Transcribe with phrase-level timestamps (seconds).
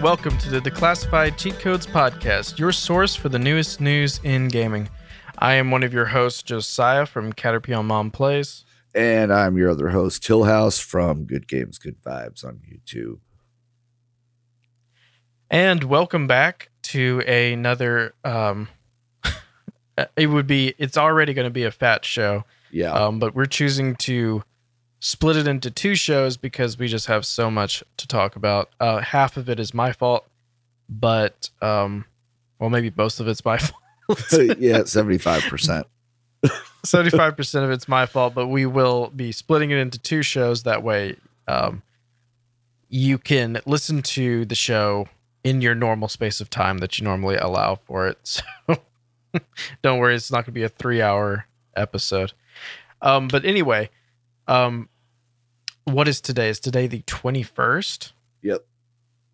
[0.00, 4.48] And welcome to the Declassified Cheat Codes Podcast, your source for the newest news in
[4.48, 4.88] gaming.
[5.38, 8.64] I am one of your hosts, Josiah from Caterpillar Mom Plays.
[8.94, 13.18] And I'm your other host, Tillhouse from Good Games, Good Vibes on YouTube.
[15.50, 18.68] And welcome back to another um
[20.16, 22.46] it would be it's already going to be a fat show.
[22.70, 22.94] Yeah.
[22.94, 24.44] Um but we're choosing to
[25.00, 28.70] split it into two shows because we just have so much to talk about.
[28.78, 30.26] Uh half of it is my fault,
[30.88, 32.04] but um
[32.58, 33.82] well maybe most of it's my fault.
[34.32, 35.84] yeah, 75%.
[36.84, 40.82] 75% of it's my fault, but we will be splitting it into two shows that
[40.82, 41.16] way
[41.48, 41.82] um
[42.88, 45.06] you can listen to the show
[45.44, 48.18] in your normal space of time that you normally allow for it.
[48.24, 48.42] So
[49.82, 52.32] don't worry, it's not going to be a three hour episode.
[53.00, 53.90] Um, but anyway,
[54.46, 54.88] um,
[55.84, 56.48] what is today?
[56.48, 58.12] Is today the 21st?
[58.42, 58.66] Yep.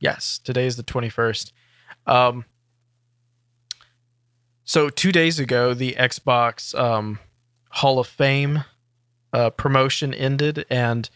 [0.01, 1.53] Yes, today is the 21st.
[2.07, 2.45] Um,
[4.65, 7.19] so two days ago, the Xbox um,
[7.71, 8.65] Hall of Fame
[9.33, 11.09] uh, promotion ended, and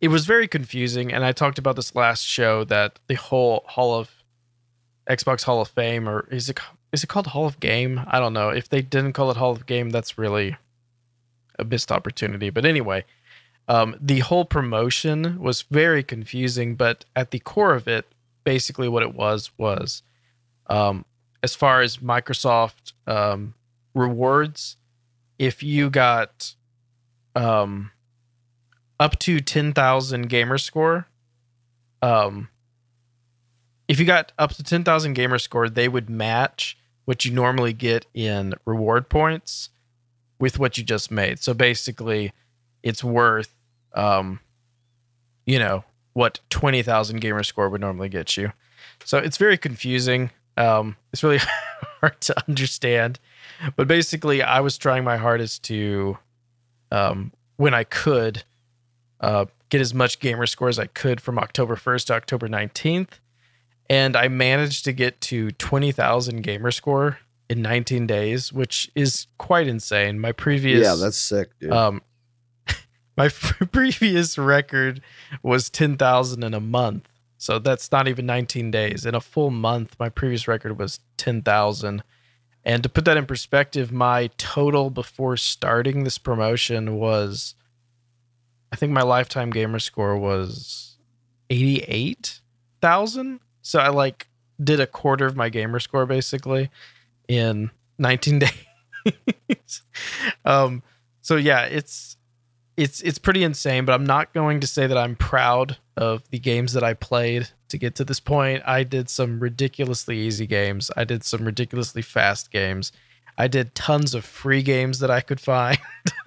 [0.00, 1.12] it was very confusing.
[1.12, 4.10] And I talked about this last show that the whole Hall of
[5.08, 6.58] Xbox Hall of Fame, or is it
[6.92, 8.02] is it called Hall of Game?
[8.06, 8.50] I don't know.
[8.50, 10.56] If they didn't call it Hall of Game, that's really
[11.58, 12.50] a missed opportunity.
[12.50, 13.04] But anyway,
[13.72, 16.74] um, the whole promotion was very confusing.
[16.74, 18.06] But at the core of it,
[18.44, 20.02] basically what it was was,
[20.66, 21.04] um,
[21.42, 23.54] as far as Microsoft um,
[23.94, 24.76] rewards,
[25.38, 26.54] if you got
[27.34, 27.90] um,
[29.00, 31.06] up to ten thousand gamer score,
[32.02, 32.48] um,
[33.88, 38.06] if you got up to 10,000 gamer score, they would match what you normally get
[38.14, 39.68] in reward points
[40.38, 41.38] with what you just made.
[41.40, 42.32] So basically,
[42.82, 43.54] it's worth,
[43.94, 44.40] um,
[45.46, 48.52] you know, what 20,000 gamer score would normally get you.
[49.04, 50.30] So it's very confusing.
[50.56, 51.38] Um, it's really
[52.00, 53.18] hard to understand.
[53.76, 56.18] But basically, I was trying my hardest to,
[56.90, 58.44] um, when I could,
[59.20, 63.20] uh, get as much gamer score as I could from October 1st to October 19th
[63.88, 67.18] and I managed to get to 20,000 gamer score
[67.50, 70.18] in 19 days, which is quite insane.
[70.18, 71.72] My previous Yeah, that's sick, dude.
[71.72, 72.02] um
[73.16, 73.28] my
[73.72, 75.00] previous record
[75.42, 77.08] was 10,000 in a month.
[77.38, 79.04] So that's not even 19 days.
[79.04, 82.02] In a full month, my previous record was 10,000.
[82.64, 87.54] And to put that in perspective, my total before starting this promotion was
[88.72, 90.96] I think my lifetime gamer score was
[91.50, 93.40] 88,000.
[93.60, 94.28] So I like
[94.62, 96.70] did a quarter of my gamer score basically
[97.28, 98.38] in 19
[99.08, 99.82] days.
[100.44, 100.82] um
[101.20, 102.16] so yeah, it's
[102.76, 106.38] it's it's pretty insane, but I'm not going to say that I'm proud of the
[106.38, 108.62] games that I played to get to this point.
[108.66, 110.90] I did some ridiculously easy games.
[110.96, 112.92] I did some ridiculously fast games.
[113.36, 115.78] I did tons of free games that I could find.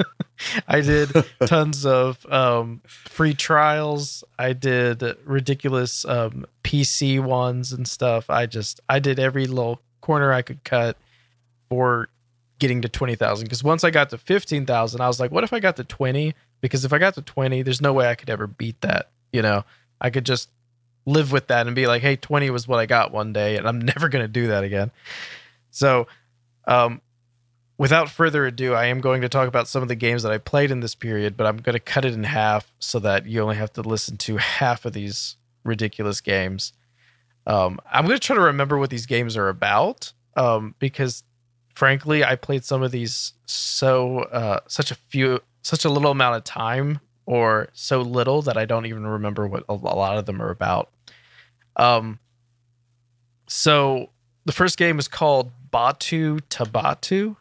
[0.68, 1.12] I did
[1.46, 4.24] tons of um, free trials.
[4.38, 8.30] I did ridiculous um, PC ones and stuff.
[8.30, 10.98] I just I did every little corner I could cut
[11.70, 12.10] for
[12.66, 13.46] getting to twenty thousand.
[13.46, 15.84] Because once I got to fifteen thousand, I was like, what if I got to
[15.84, 16.34] twenty?
[16.62, 19.12] Because if I got to twenty, there's no way I could ever beat that.
[19.32, 19.64] You know,
[20.02, 20.50] I could just
[21.06, 23.68] live with that and be like, hey, twenty was what I got one day, and
[23.68, 24.90] I'm never gonna do that again.
[25.70, 26.08] So,
[26.68, 27.02] um,
[27.78, 30.38] without further ado, I am going to talk about some of the games that I
[30.38, 33.42] played in this period, but I'm going to cut it in half so that you
[33.42, 36.74] only have to listen to half of these ridiculous games.
[37.48, 41.24] Um, I'm going to try to remember what these games are about um, because,
[41.76, 46.38] frankly, I played some of these so uh, such a few, such a little amount
[46.38, 50.42] of time, or so little that I don't even remember what a lot of them
[50.42, 50.90] are about.
[51.76, 52.20] Um,
[53.48, 54.10] so
[54.46, 57.36] the first game is called Batu Ta Batu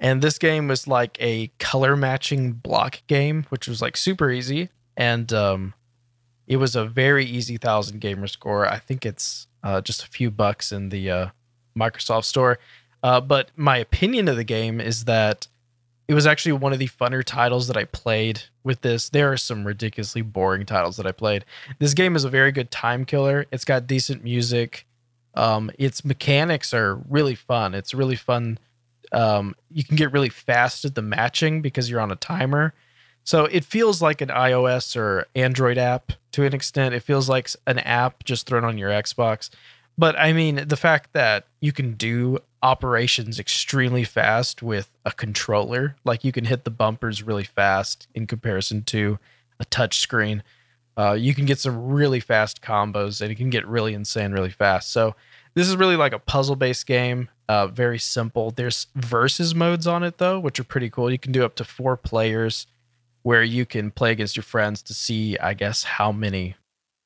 [0.00, 4.68] and this game was like a color matching block game, which was like super easy.
[4.96, 5.74] And um,
[6.46, 8.66] it was a very easy thousand gamer score.
[8.66, 11.26] I think it's uh, just a few bucks in the uh,
[11.76, 12.58] Microsoft store.
[13.02, 15.46] Uh, but my opinion of the game is that
[16.08, 19.10] it was actually one of the funner titles that I played with this.
[19.10, 21.44] There are some ridiculously boring titles that I played.
[21.78, 23.46] This game is a very good time killer.
[23.52, 24.86] It's got decent music.
[25.34, 27.74] Um, its mechanics are really fun.
[27.74, 28.58] It's really fun
[29.12, 32.74] um, you can get really fast at the matching because you're on a timer.
[33.24, 36.94] So it feels like an iOS or Android app to an extent.
[36.94, 39.50] It feels like an app just thrown on your Xbox.
[39.98, 45.96] But I mean, the fact that you can do operations extremely fast with a controller,
[46.04, 49.18] like you can hit the bumpers really fast in comparison to
[49.58, 50.44] a touch screen.
[50.96, 54.50] Uh, you can get some really fast combos and it can get really insane really
[54.50, 54.92] fast.
[54.92, 55.16] So
[55.54, 57.28] this is really like a puzzle based game.
[57.48, 58.52] Uh, very simple.
[58.52, 61.10] There's versus modes on it though, which are pretty cool.
[61.10, 62.66] You can do up to four players,
[63.22, 66.54] where you can play against your friends to see, I guess, how many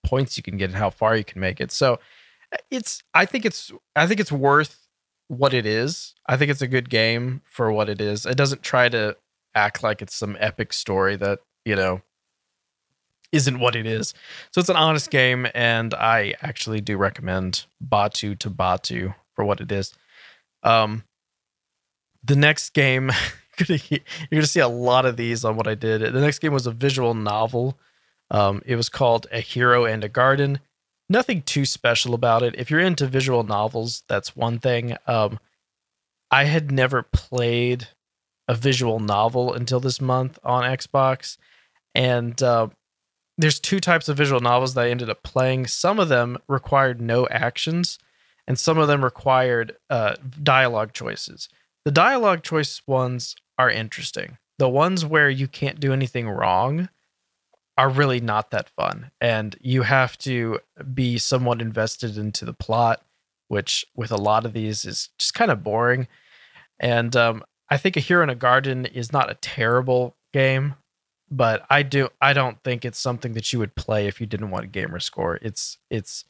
[0.04, 1.72] points you can get and how far you can make it.
[1.72, 1.98] So
[2.70, 4.86] it's I think it's I think it's worth
[5.28, 6.14] what it is.
[6.26, 8.26] I think it's a good game for what it is.
[8.26, 9.16] It doesn't try to
[9.54, 12.02] act like it's some epic story that, you know,
[13.30, 14.12] isn't what it is.
[14.50, 19.60] So it's an honest game and I actually do recommend Batu Ta Batu for what
[19.60, 19.94] it is.
[20.62, 21.04] Um
[22.24, 23.10] the next game
[23.68, 24.00] you're
[24.30, 26.00] gonna see a lot of these on what I did.
[26.00, 27.78] The next game was a visual novel.
[28.30, 30.60] Um, it was called A Hero and a Garden
[31.12, 32.54] nothing too special about it.
[32.56, 34.96] If you're into visual novels, that's one thing.
[35.06, 35.38] Um,
[36.30, 37.88] I had never played
[38.48, 41.36] a visual novel until this month on Xbox,
[41.94, 42.68] and uh,
[43.38, 45.66] there's two types of visual novels that I ended up playing.
[45.66, 47.98] Some of them required no actions,
[48.48, 51.48] and some of them required uh, dialogue choices.
[51.84, 54.38] The dialogue choice ones are interesting.
[54.58, 56.88] The ones where you can't do anything wrong
[57.78, 59.10] are really not that fun.
[59.20, 60.60] And you have to
[60.92, 63.02] be somewhat invested into the plot,
[63.48, 66.08] which with a lot of these is just kind of boring.
[66.78, 70.74] And um, I think A Hero in a Garden is not a terrible game,
[71.30, 74.50] but I do I don't think it's something that you would play if you didn't
[74.50, 75.38] want a gamer score.
[75.40, 76.24] It's it's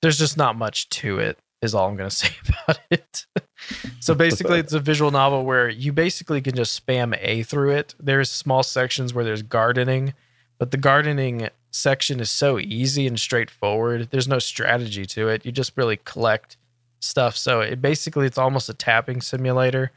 [0.00, 3.26] there's just not much to it is all I'm going to say about it.
[4.00, 7.94] so basically it's a visual novel where you basically can just spam A through it.
[8.00, 10.14] There's small sections where there's gardening
[10.62, 14.06] but the gardening section is so easy and straightforward.
[14.12, 15.44] There's no strategy to it.
[15.44, 16.56] You just really collect
[17.00, 17.36] stuff.
[17.36, 19.90] So it basically it's almost a tapping simulator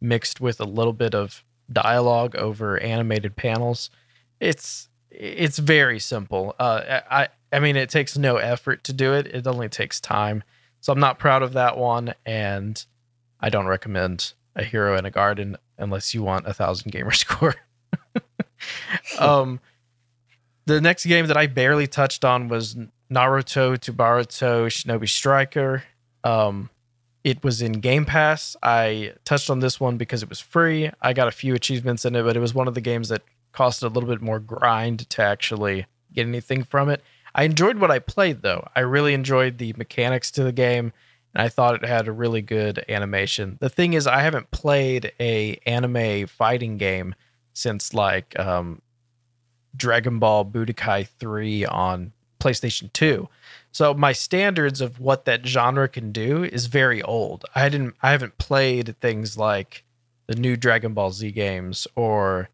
[0.00, 1.42] mixed with a little bit of
[1.72, 3.90] dialogue over animated panels.
[4.38, 6.54] It's it's very simple.
[6.56, 9.26] Uh, I I mean it takes no effort to do it.
[9.26, 10.44] It only takes time.
[10.82, 12.80] So I'm not proud of that one, and
[13.40, 17.56] I don't recommend a hero in a garden unless you want a thousand gamer score.
[19.18, 19.58] um,
[20.66, 22.76] the next game that I barely touched on was
[23.10, 25.84] Naruto to Boruto Shinobi Striker.
[26.24, 26.70] Um,
[27.24, 28.56] it was in Game Pass.
[28.62, 30.90] I touched on this one because it was free.
[31.00, 33.22] I got a few achievements in it, but it was one of the games that
[33.54, 37.02] costed a little bit more grind to actually get anything from it.
[37.34, 38.68] I enjoyed what I played though.
[38.74, 40.92] I really enjoyed the mechanics to the game
[41.34, 43.56] and I thought it had a really good animation.
[43.60, 47.14] The thing is I haven't played a anime fighting game
[47.54, 48.82] since like um,
[49.76, 53.28] Dragon Ball Budokai 3 on PlayStation 2.
[53.70, 57.44] So my standards of what that genre can do is very old.
[57.54, 59.84] I didn't I haven't played things like
[60.26, 62.50] the new Dragon Ball Z games or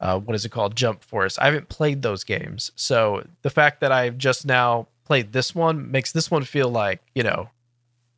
[0.00, 1.38] uh, what is it called Jump Force.
[1.38, 2.70] I haven't played those games.
[2.76, 7.02] So the fact that I've just now played this one makes this one feel like,
[7.14, 7.50] you know,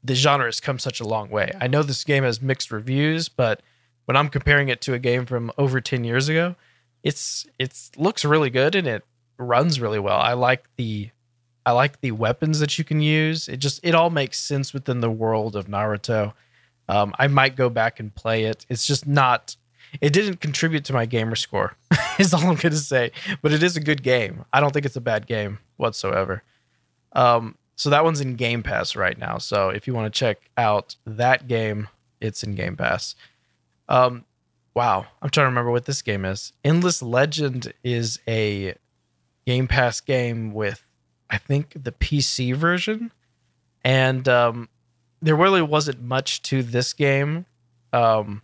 [0.05, 1.53] the genre has come such a long way.
[1.61, 3.63] I know this game has mixed reviews, but
[4.05, 6.57] when I'm comparing it to a game from over 10 years ago,
[7.03, 9.05] it's it's looks really good and it
[9.39, 10.19] runs really well.
[10.19, 11.11] I like the
[11.65, 13.49] I like the weapons that you can use.
[13.49, 16.33] It just it all makes sense within the world of Naruto.
[16.89, 18.67] Um, I might go back and play it.
[18.69, 19.57] It's just not.
[20.01, 21.77] It didn't contribute to my gamer score.
[22.19, 23.13] is all I'm going to say.
[23.43, 24.45] But it is a good game.
[24.53, 26.43] I don't think it's a bad game whatsoever.
[27.13, 29.39] Um, so that one's in Game Pass right now.
[29.39, 31.89] So if you want to check out that game,
[32.21, 33.15] it's in Game Pass.
[33.89, 34.25] Um,
[34.81, 36.55] wow, I'm trying to remember what this game is.
[36.65, 38.77] Endless Legend is a
[39.47, 40.87] Game Pass game with,
[41.29, 43.13] I think, the PC version.
[43.85, 44.71] And um,
[45.21, 47.45] there really wasn't much to this game.
[47.93, 48.41] Um,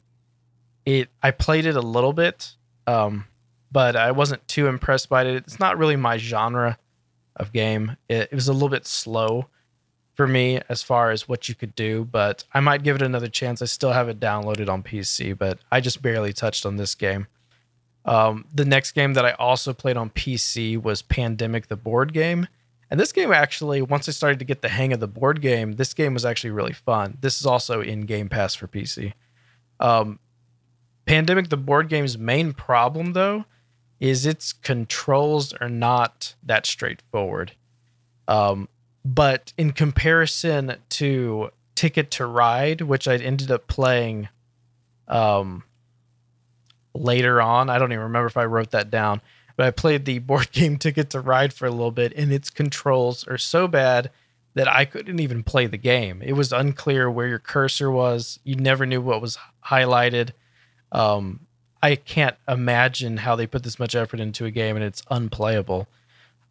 [0.85, 2.55] it I played it a little bit,
[2.87, 3.25] um,
[3.73, 5.37] but I wasn't too impressed by it.
[5.37, 6.77] It's not really my genre
[7.37, 7.97] of game.
[8.11, 9.49] It, it was a little bit slow
[10.17, 13.29] for me as far as what you could do, but I might give it another
[13.29, 13.61] chance.
[13.61, 17.27] I still have it downloaded on PC, but I just barely touched on this game.
[18.07, 22.49] Um, the next game that I also played on PC was Pandemic, the board game.
[22.91, 25.73] And this game actually, once I started to get the hang of the board game,
[25.73, 27.19] this game was actually really fun.
[27.21, 29.13] This is also in Game Pass for PC.
[29.81, 30.19] Um,
[31.05, 33.45] Pandemic, the board game's main problem, though,
[34.01, 37.53] is its controls are not that straightforward.
[38.29, 38.69] Um,
[39.07, 44.29] but in comparison to Ticket to Ride, which I ended up playing
[45.07, 45.63] um,
[46.93, 49.21] later on, I don't even remember if I wrote that down,
[49.55, 52.51] but I played the board game Ticket to Ride for a little bit, and its
[52.51, 54.11] controls are so bad
[54.55, 56.21] that I couldn't even play the game.
[56.21, 58.41] It was unclear where your cursor was.
[58.43, 60.31] You never knew what was highlighted.
[60.91, 61.47] Um,
[61.81, 65.87] I can't imagine how they put this much effort into a game and it's unplayable.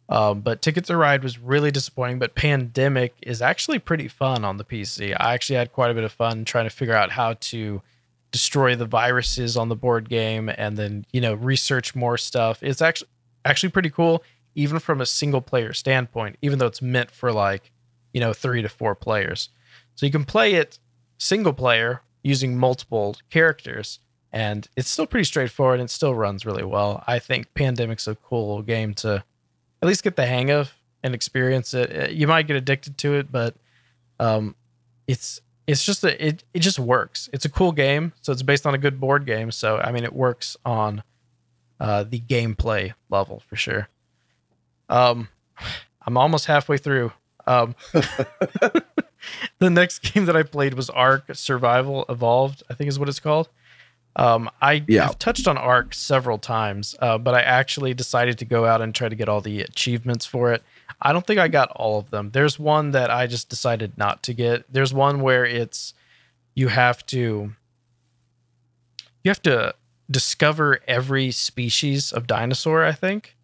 [0.08, 2.18] Um, but Ticket to Ride was really disappointing.
[2.18, 5.16] But Pandemic is actually pretty fun on the PC.
[5.18, 7.82] I actually had quite a bit of fun trying to figure out how to
[8.30, 12.62] destroy the viruses on the board game and then you know research more stuff.
[12.62, 13.08] It's actually
[13.44, 14.22] actually pretty cool,
[14.54, 16.36] even from a single player standpoint.
[16.42, 17.72] Even though it's meant for like
[18.12, 19.48] you know three to four players,
[19.94, 20.78] so you can play it
[21.18, 24.00] single player using multiple characters
[24.32, 27.02] and it's still pretty straightforward and still runs really well.
[27.06, 29.24] I think Pandemic's a cool game to
[29.82, 31.96] at least get the hang of and experience it.
[31.96, 33.54] Uh, You might get addicted to it, but
[34.18, 34.54] um,
[35.06, 37.28] it's it's just a, it it just works.
[37.32, 39.50] It's a cool game, so it's based on a good board game.
[39.50, 41.02] So I mean, it works on
[41.80, 43.88] uh, the gameplay level for sure.
[44.88, 45.28] Um,
[46.06, 47.12] I'm almost halfway through.
[47.46, 52.62] Um, the next game that I played was Ark Survival Evolved.
[52.70, 53.48] I think is what it's called.
[54.18, 55.02] Um, I, Yeah.
[55.06, 58.94] have touched on Ark several times, uh, but I actually decided to go out and
[58.94, 60.62] try to get all the achievements for it.
[61.02, 62.30] I don't think I got all of them.
[62.32, 64.64] There's one that I just decided not to get.
[64.72, 65.92] There's one where it's
[66.54, 67.52] you have to
[69.22, 69.74] you have to
[70.10, 73.36] discover every species of dinosaur, I think.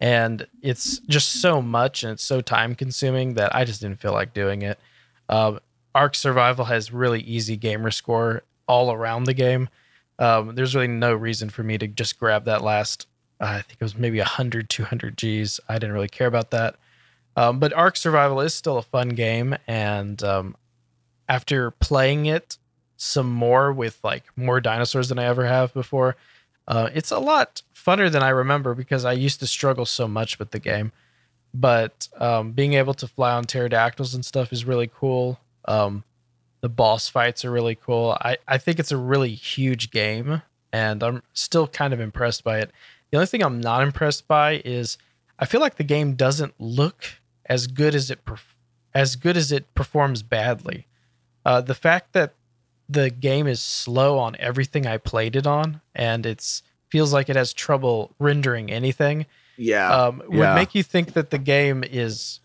[0.00, 4.12] And it's just so much and it's so time consuming that I just didn't feel
[4.12, 4.78] like doing it.
[5.28, 5.60] Um,
[5.94, 9.68] Ark Survival has really easy gamer score all around the game.
[10.22, 13.08] Um, there's really no reason for me to just grab that last,
[13.40, 15.58] uh, I think it was maybe 100, 200 Gs.
[15.68, 16.76] I didn't really care about that.
[17.34, 19.56] Um, but Ark Survival is still a fun game.
[19.66, 20.54] And um,
[21.28, 22.56] after playing it
[22.96, 26.14] some more with like more dinosaurs than I ever have before,
[26.68, 30.38] uh, it's a lot funner than I remember because I used to struggle so much
[30.38, 30.92] with the game.
[31.52, 35.40] But um, being able to fly on pterodactyls and stuff is really cool.
[35.64, 36.04] Um,
[36.62, 38.16] the boss fights are really cool.
[38.20, 40.40] I, I think it's a really huge game,
[40.72, 42.70] and I'm still kind of impressed by it.
[43.10, 44.96] The only thing I'm not impressed by is
[45.38, 47.04] I feel like the game doesn't look
[47.46, 48.54] as good as it perf-
[48.94, 50.86] as good as it performs badly.
[51.44, 52.34] Uh, the fact that
[52.88, 57.36] the game is slow on everything I played it on, and it's feels like it
[57.36, 59.24] has trouble rendering anything,
[59.56, 59.90] Yeah.
[59.90, 60.54] um, would yeah.
[60.54, 62.38] make you think that the game is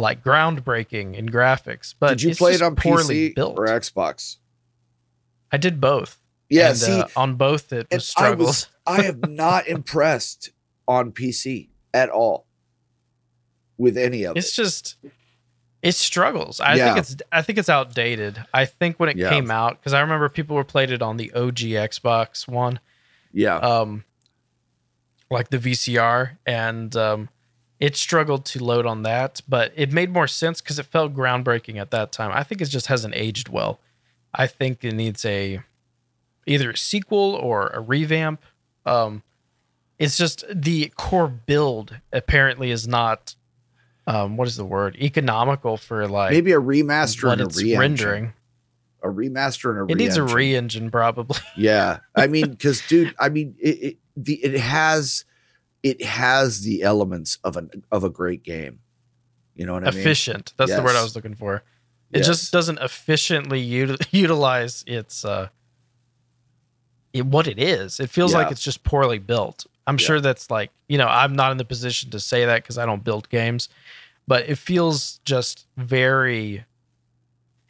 [0.00, 1.94] like groundbreaking in graphics.
[1.98, 3.58] But Did you play it on poorly PC built.
[3.58, 4.36] or Xbox?
[5.52, 6.18] I did both.
[6.48, 6.70] Yeah.
[6.70, 8.46] and, see, uh, on both it was I struggles.
[8.48, 10.50] was I am not impressed
[10.88, 12.46] on PC at all
[13.78, 14.48] with any of it's it.
[14.48, 14.96] It's just
[15.82, 16.60] it struggles.
[16.60, 16.86] I Yeah.
[16.94, 18.42] think it's I think it's outdated.
[18.52, 19.30] I think when it Yeah.
[19.30, 22.80] came out, because I remember people were played it on the OG Xbox One,
[23.32, 23.56] Yeah.
[23.56, 24.04] um,
[25.30, 27.28] like the VCR, and um,
[27.80, 31.80] it struggled to load on that, but it made more sense because it felt groundbreaking
[31.80, 32.30] at that time.
[32.32, 33.80] I think it just hasn't aged well.
[34.34, 35.60] I think it needs a
[36.46, 38.42] either a sequel or a revamp.
[38.84, 39.22] Um,
[39.98, 43.34] it's just the core build apparently is not
[44.06, 48.34] um, what is the word economical for like Maybe a remaster and a re rendering.
[49.02, 50.36] A remaster and a re It needs a re-engine.
[50.36, 51.38] re-engine probably.
[51.56, 55.24] Yeah, I mean, because dude, I mean, it, it the it has
[55.82, 58.80] it has the elements of an of a great game.
[59.54, 60.00] You know what I mean?
[60.00, 60.52] efficient.
[60.56, 61.62] That's the word I was looking for.
[62.12, 62.26] It Yes.
[62.26, 65.48] just doesn't efficiently util- utilize its uh
[67.12, 67.98] it, what it is.
[68.00, 69.66] It feels like it's just poorly built.
[69.86, 70.06] I'm Yeah.
[70.06, 72.86] sure that's like, you know, I'm not in the position to say that cuz I
[72.86, 73.68] don't build games,
[74.26, 76.64] but it feels just very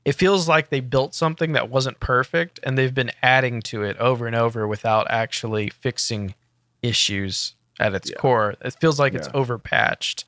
[0.04, 3.96] it feels like they built something that wasn't perfect and they've been adding to it
[3.98, 6.34] over and over without actually fixing
[6.82, 8.16] issues at its Yeah.
[8.16, 8.54] core.
[8.64, 10.24] It feels like it's overpatched.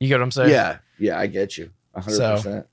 [0.00, 0.50] You get what I'm saying?
[0.50, 1.70] Yeah, yeah, I get you.
[1.94, 2.64] a hundred So.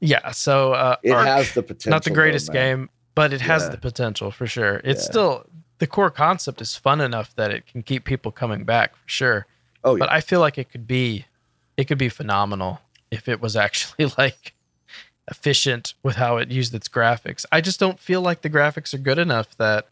[0.00, 0.30] Yeah.
[0.32, 1.90] So uh, It Ark, has the potential.
[1.90, 3.68] not the greatest though, game, but it has Yeah.
[3.70, 4.80] the potential for sure.
[4.84, 5.10] It's Yeah.
[5.10, 5.46] still
[5.78, 9.46] the core concept is fun enough that it can keep people coming back for sure.
[9.84, 11.26] Oh yeah, But I feel like it could be,
[11.76, 14.54] it could be phenomenal if it was actually like
[15.30, 17.44] efficient with how it used its graphics.
[17.52, 19.86] I just don't feel like the graphics are good enough that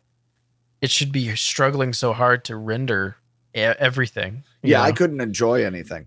[0.80, 3.16] it should be struggling so hard to render
[3.54, 4.44] everything.
[4.62, 4.82] yeah.
[4.82, 6.06] I couldn't enjoy anything.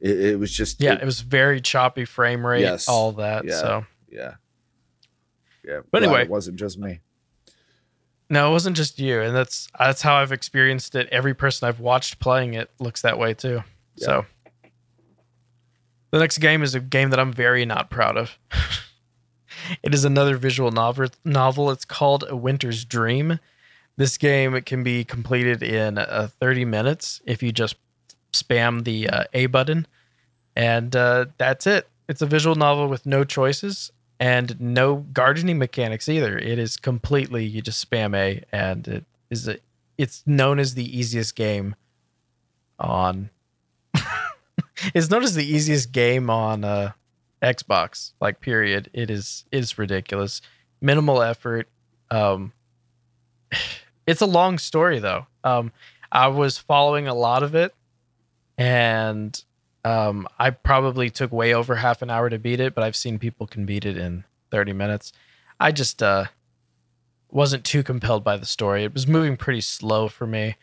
[0.00, 2.88] It, it was just Yeah, it- it was very choppy frame rate, Yes.
[2.88, 3.44] all that.
[3.44, 3.60] Yeah.
[3.60, 4.34] So yeah,
[5.64, 5.80] yeah.
[5.90, 6.22] But anyway.
[6.22, 7.00] it wasn't just me.
[8.28, 11.08] No, it wasn't just you, and that's that's how I've experienced it.
[11.12, 13.62] Every person I've watched playing it looks that way too.
[13.96, 14.26] So
[16.10, 18.38] the next game is a game that I'm very not proud of.
[19.82, 21.08] it is another visual novel.
[21.24, 21.70] Novel.
[21.70, 23.38] It's called A Winter's Dream.
[23.96, 27.76] This game can be completed in uh, 30 minutes if you just
[28.32, 29.86] spam the uh, A button,
[30.54, 31.88] and uh, that's it.
[32.08, 36.38] It's a visual novel with no choices and no gardening mechanics either.
[36.38, 39.58] It is completely you just spam A, and it is a,
[39.96, 41.74] it's known as the easiest game
[42.78, 43.30] on
[44.94, 46.92] it's known as the easiest game on uh,
[47.42, 48.12] Xbox.
[48.20, 48.90] Like, period.
[48.92, 50.40] It is it is ridiculous.
[50.80, 51.68] Minimal effort.
[52.10, 52.52] Um,
[54.06, 55.26] it's a long story though.
[55.44, 55.72] Um,
[56.10, 57.74] I was following a lot of it,
[58.56, 59.42] and
[59.84, 63.18] um, I probably took way over half an hour to beat it, but I've seen
[63.18, 65.12] people can beat it in 30 minutes.
[65.60, 66.26] I just uh,
[67.30, 68.84] wasn't too compelled by the story.
[68.84, 70.56] It was moving pretty slow for me.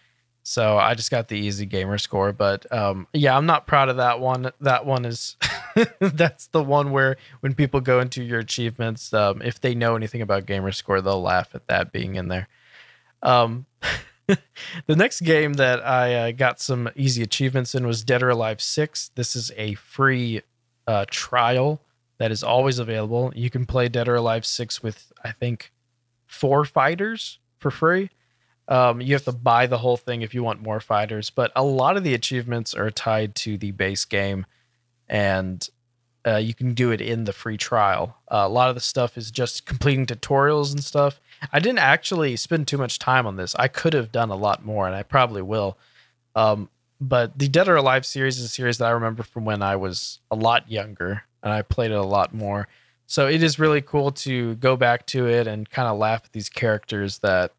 [0.45, 3.95] So I just got the easy gamer score, but um, yeah, I'm not proud of
[3.97, 4.51] that one.
[4.59, 5.37] That one is
[5.99, 10.21] that's the one where when people go into your achievements, um, if they know anything
[10.21, 12.49] about gamer score, they'll laugh at that being in there.
[13.23, 13.65] Um,
[14.27, 18.61] the next game that I uh, got some easy achievements in was Dead or Alive
[18.61, 19.09] Six.
[19.15, 20.41] This is a free
[20.87, 21.81] uh, trial
[22.19, 23.33] that is always available.
[23.35, 25.71] You can play Dead or Alive Six with I think
[26.27, 28.09] four fighters for free.
[28.67, 31.63] Um, you have to buy the whole thing if you want more fighters, but a
[31.63, 34.45] lot of the achievements are tied to the base game,
[35.09, 35.67] and
[36.25, 38.17] uh, you can do it in the free trial.
[38.31, 41.19] Uh, a lot of the stuff is just completing tutorials and stuff.
[41.51, 43.55] I didn't actually spend too much time on this.
[43.55, 45.77] I could have done a lot more, and I probably will.
[46.35, 46.69] Um,
[47.01, 49.75] but the Dead or Alive series is a series that I remember from when I
[49.75, 52.67] was a lot younger, and I played it a lot more.
[53.05, 56.31] So it is really cool to go back to it and kind of laugh at
[56.31, 57.51] these characters that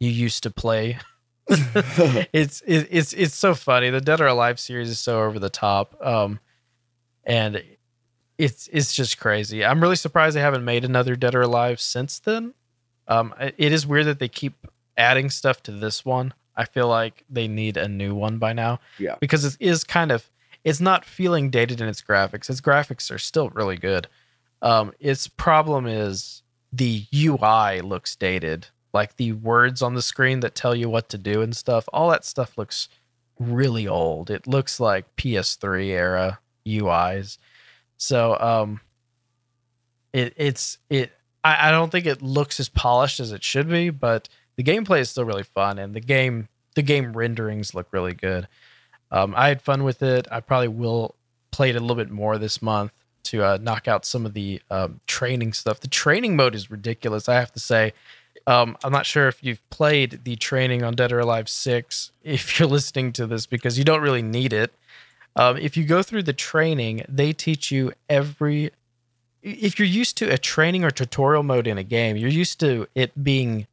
[0.00, 0.98] you used to play.
[2.32, 3.90] it's it, it's it's so funny.
[3.90, 6.40] The Dead or Alive series is so over the top, um,
[7.24, 7.62] and
[8.36, 9.64] it's it's just crazy.
[9.64, 12.52] I'm really surprised they haven't made another Dead or Alive since then.
[13.08, 16.34] Um, it is weird that they keep adding stuff to this one.
[16.56, 18.80] I feel like they need a new one by now.
[18.98, 20.30] Yeah, because it is kind of
[20.64, 22.50] it's not feeling dated in its graphics.
[22.50, 24.08] Its graphics are still really good.
[24.60, 30.54] Um, its problem is the UI looks dated like the words on the screen that
[30.54, 32.88] tell you what to do and stuff, all that stuff looks
[33.38, 34.30] really old.
[34.30, 37.38] It looks like PS3 era UIs.
[37.96, 38.80] So um
[40.12, 41.12] it it's it
[41.44, 45.00] I, I don't think it looks as polished as it should be, but the gameplay
[45.00, 48.48] is still really fun and the game the game renderings look really good.
[49.10, 50.26] Um I had fun with it.
[50.30, 51.14] I probably will
[51.50, 52.92] play it a little bit more this month
[53.24, 55.80] to uh, knock out some of the um, training stuff.
[55.80, 57.92] The training mode is ridiculous, I have to say.
[58.46, 62.58] Um, I'm not sure if you've played the training on Dead or Alive 6 if
[62.58, 64.72] you're listening to this because you don't really need it.
[65.36, 68.70] Um, if you go through the training, they teach you every.
[69.42, 72.88] If you're used to a training or tutorial mode in a game, you're used to
[72.94, 73.66] it being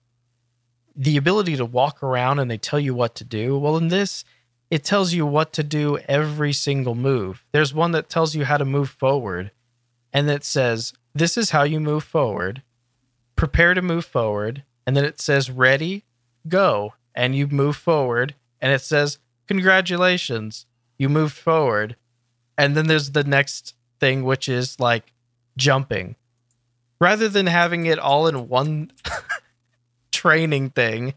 [0.96, 3.58] the ability to walk around and they tell you what to do.
[3.58, 4.24] Well, in this,
[4.70, 7.44] it tells you what to do every single move.
[7.52, 9.52] There's one that tells you how to move forward
[10.14, 12.62] and that says, This is how you move forward
[13.36, 16.04] prepare to move forward, and then it says ready,
[16.48, 20.66] go, and you move forward, and it says congratulations,
[20.98, 21.96] you moved forward.
[22.58, 25.12] And then there's the next thing, which is like
[25.58, 26.16] jumping.
[27.00, 28.92] Rather than having it all in one
[30.12, 31.14] training thing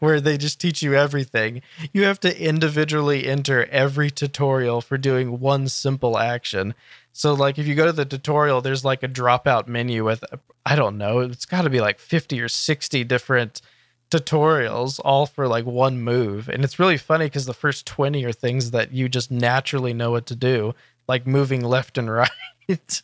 [0.00, 5.40] where they just teach you everything, you have to individually enter every tutorial for doing
[5.40, 6.74] one simple action.
[7.12, 10.24] So like if you go to the tutorial, there's like a dropout menu with
[10.66, 13.62] I don't know, it's got to be like 50 or 60 different
[14.10, 16.48] tutorials all for like one move.
[16.48, 20.10] And it's really funny because the first 20 are things that you just naturally know
[20.10, 20.74] what to do,
[21.06, 22.10] like moving left and
[22.68, 23.02] right.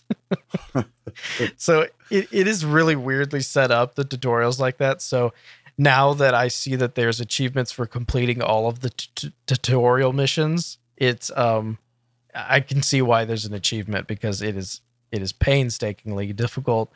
[1.57, 5.03] So it, it is really weirdly set up, the tutorials like that.
[5.03, 5.33] So
[5.77, 10.79] now that I see that there's achievements for completing all of the t- tutorial missions,
[10.97, 11.79] it's um
[12.35, 14.81] I can see why there's an achievement because it is
[15.13, 16.93] it is painstakingly difficult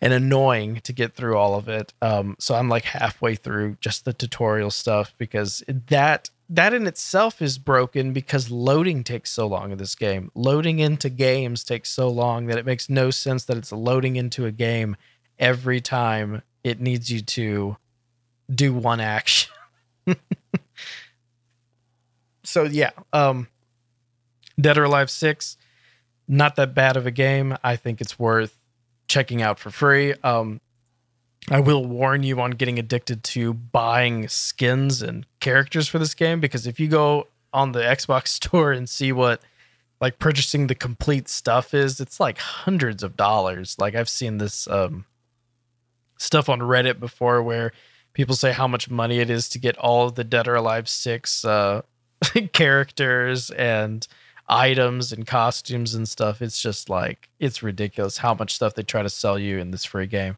[0.00, 1.92] and annoying to get through all of it.
[2.02, 7.42] Um, so I'm like halfway through just the tutorial stuff because that that in itself
[7.42, 10.30] is broken because loading takes so long in this game.
[10.34, 14.46] Loading into games takes so long that it makes no sense that it's loading into
[14.46, 14.96] a game
[15.38, 17.76] every time it needs you to
[18.52, 19.52] do one action.
[22.44, 23.48] so yeah, um
[24.60, 25.56] Dead or Alive 6,
[26.28, 27.56] not that bad of a game.
[27.62, 28.56] I think it's worth
[29.08, 30.14] checking out for free.
[30.22, 30.60] Um,
[31.50, 36.40] I will warn you on getting addicted to buying skins and characters for this game
[36.40, 39.40] because if you go on the Xbox store and see what
[40.00, 43.76] like purchasing the complete stuff is, it's like hundreds of dollars.
[43.78, 45.06] Like I've seen this um,
[46.18, 47.72] stuff on Reddit before where
[48.12, 50.88] people say how much money it is to get all of the Dead or Alive
[50.88, 51.82] 6 uh,
[52.52, 54.06] characters and
[54.48, 56.42] items and costumes and stuff.
[56.42, 59.84] It's just like it's ridiculous how much stuff they try to sell you in this
[59.84, 60.36] free game.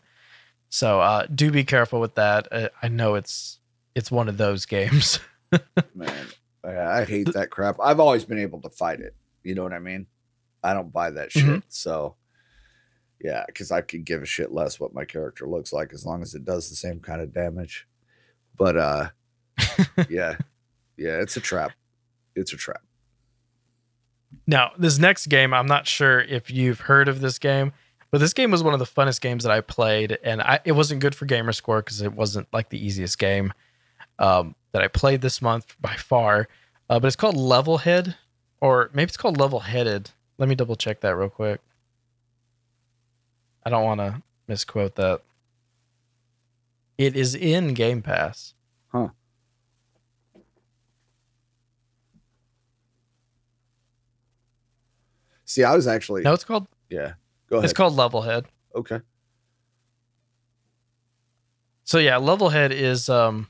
[0.71, 2.49] So uh, do be careful with that.
[2.51, 3.59] Uh, I know it's
[3.95, 5.21] it's one of those games.
[5.95, 6.27] Man,
[6.63, 7.77] I, I hate that crap.
[7.83, 9.15] I've always been able to fight it.
[9.43, 10.07] You know what I mean?
[10.63, 11.45] I don't buy that shit.
[11.45, 11.63] Mhm.
[11.69, 12.17] So
[13.21, 16.23] yeah, because I could give a shit less what my character looks like as long
[16.23, 17.87] as it does the same kind of damage.
[18.57, 19.09] But uh
[20.09, 20.37] yeah.
[20.97, 21.73] Yeah, it's a trap.
[22.35, 22.83] It's a trap.
[24.47, 27.73] Now, this next game, I'm not sure if you've heard of this game,
[28.11, 30.73] but this game was one of the funnest games that I played, and I, it
[30.73, 33.53] wasn't good for gamer score because it wasn't like the easiest game
[34.19, 36.49] um, that I played this month by far.
[36.89, 38.17] Uh, but it's called Level Head,
[38.61, 40.11] or maybe it's called Level Headed.
[40.39, 41.61] Let me double check that real quick.
[43.65, 45.21] I don't want to misquote that.
[46.97, 48.55] It is in Game Pass.
[48.89, 49.09] Huh.
[55.45, 57.13] See, I was actually No, it's called yeah.
[57.49, 57.65] Go ahead.
[57.65, 58.45] it's called Levelhead.
[58.75, 59.01] okay.
[61.85, 63.49] So yeah, Levelhead is um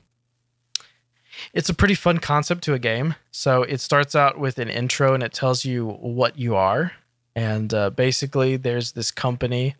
[1.53, 3.15] it's a pretty fun concept to a game.
[3.31, 6.93] So it starts out with an intro and it tells you what you are.
[7.35, 9.75] And uh, basically there's this company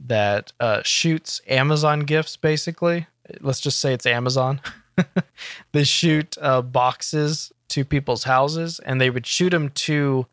[0.00, 3.06] that uh, shoots Amazon gifts basically.
[3.40, 4.60] Let's just say it's Amazon.
[5.72, 10.26] they shoot uh, boxes to people's houses and they would shoot them too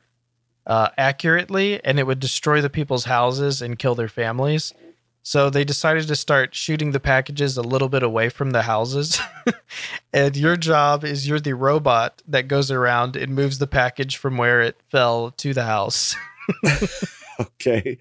[0.65, 4.73] uh, accurately and it would destroy the people's houses and kill their families.
[5.25, 9.19] So they decided to start shooting the packages a little bit away from the houses.
[10.13, 14.37] and your job is you're the robot that goes around and moves the package from
[14.37, 16.15] where it fell to the house.
[17.39, 17.99] Okay.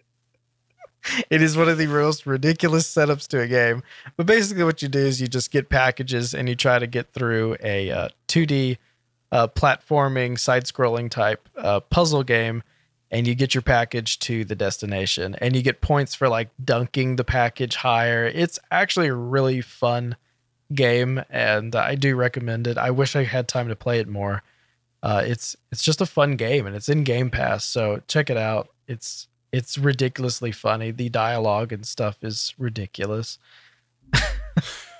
[1.31, 3.83] it is one of the most ridiculous setups to a game.
[4.16, 7.12] But basically, what you do is you just get packages and you try to get
[7.12, 8.79] through a uh, 2D
[9.33, 12.62] uh, platforming, side scrolling type uh, puzzle game.
[13.11, 17.16] And you get your package to the destination, and you get points for like dunking
[17.16, 18.25] the package higher.
[18.25, 20.16] It's actually a really fun
[20.75, 22.79] game, and I do recommend it.
[22.79, 24.42] I wish I had time to play it more.
[25.03, 28.38] Uh, it's it's just a fun game, and it's in Game Pass, so check it
[28.38, 28.68] out.
[28.88, 30.90] It's it's ridiculously funny.
[30.90, 33.38] The dialogue and stuff is ridiculous.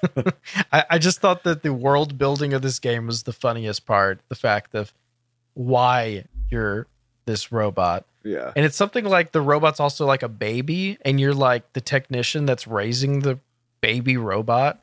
[0.73, 4.21] I, I just thought that the world building of this game was the funniest part.
[4.29, 4.93] The fact of
[5.55, 6.87] why you're
[7.25, 8.05] this robot.
[8.25, 8.53] Yeah.
[8.55, 12.47] And it's something like the robot's also like a baby, and you're like the technician
[12.47, 13.39] that's raising the
[13.81, 14.81] baby robot.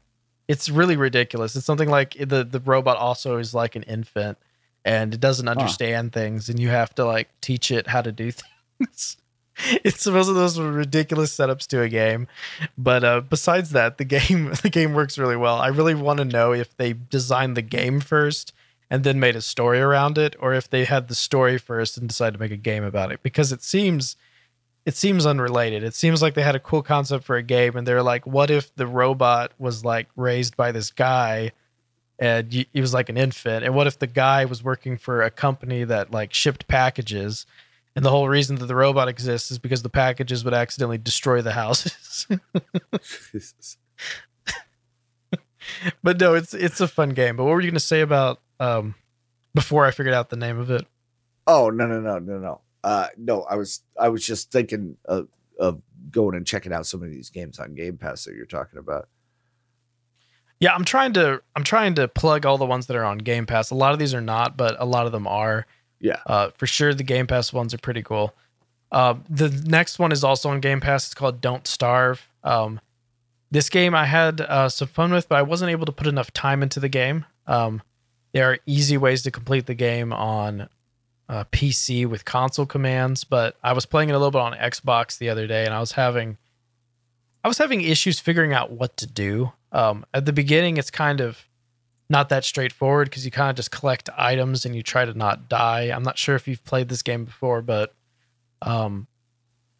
[0.47, 1.55] It's really ridiculous.
[1.55, 4.37] It's something like the the robot also is like an infant
[4.85, 8.31] and it doesn't understand things, and you have to like teach it how to do
[8.79, 9.17] things.
[9.83, 12.27] it's one of those ridiculous setups to a game.
[12.77, 15.57] But uh, besides that, the game the game works really well.
[15.57, 18.53] I really want to know if they designed the game first
[18.89, 22.07] and then made a story around it, or if they had the story first and
[22.07, 23.21] decided to make a game about it.
[23.21, 24.15] Because it seems
[24.85, 25.83] it seems unrelated.
[25.83, 28.49] It seems like they had a cool concept for a game, and they're like, what
[28.49, 31.51] if the robot was like raised by this guy?
[32.17, 33.63] And he was like an infant.
[33.63, 37.45] And what if the guy was working for a company that like shipped packages?
[37.95, 41.41] And the whole reason that the robot exists is because the packages would accidentally destroy
[41.41, 42.27] the houses.
[46.03, 47.35] But no, it's it's a fun game.
[47.35, 48.95] But what were you gonna say about um
[49.53, 50.85] before I figured out the name of it?
[51.47, 52.61] Oh no no no no no.
[52.83, 55.27] Uh no, I was I was just thinking of
[55.59, 58.79] of going and checking out some of these games on Game Pass that you're talking
[58.79, 59.09] about.
[60.59, 63.45] Yeah, I'm trying to I'm trying to plug all the ones that are on Game
[63.45, 63.71] Pass.
[63.71, 65.65] A lot of these are not, but a lot of them are.
[65.99, 66.19] Yeah.
[66.25, 68.33] Uh, for sure, the Game Pass ones are pretty cool.
[68.91, 71.05] Uh, the next one is also on Game Pass.
[71.05, 72.27] It's called Don't Starve.
[72.43, 72.79] Um,
[73.51, 76.31] this game I had uh, some fun with, but I wasn't able to put enough
[76.31, 77.25] time into the game.
[77.47, 77.81] Um,
[78.31, 80.69] there are easy ways to complete the game on
[81.27, 85.17] uh, PC with console commands, but I was playing it a little bit on Xbox
[85.17, 86.37] the other day, and I was having
[87.43, 89.53] I was having issues figuring out what to do.
[89.71, 91.45] Um, at the beginning, it's kind of
[92.09, 95.47] not that straightforward because you kind of just collect items and you try to not
[95.47, 95.91] die.
[95.93, 97.93] I'm not sure if you've played this game before, but
[98.61, 99.07] um,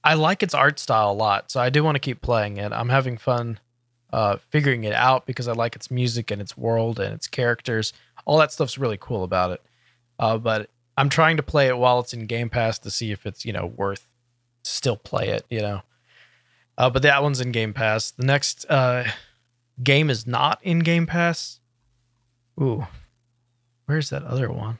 [0.04, 2.72] I like its art style a lot, so I do want to keep playing it.
[2.72, 3.60] I'm having fun
[4.12, 7.94] uh, figuring it out because I like its music and its world and its characters.
[8.26, 9.62] All that stuff's really cool about it.
[10.18, 13.26] Uh, but I'm trying to play it while it's in Game Pass to see if
[13.26, 14.08] it's you know worth
[14.64, 15.46] still play it.
[15.50, 15.82] You know,
[16.78, 18.12] uh, but that one's in Game Pass.
[18.12, 19.06] The next uh,
[19.82, 21.60] game is not in Game Pass.
[22.62, 22.86] Ooh,
[23.86, 24.80] where's that other one?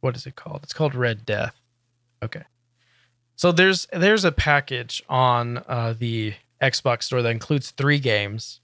[0.00, 0.60] What is it called?
[0.62, 1.60] It's called Red Death.
[2.22, 2.42] Okay.
[3.36, 8.60] So there's there's a package on uh, the Xbox store that includes three games,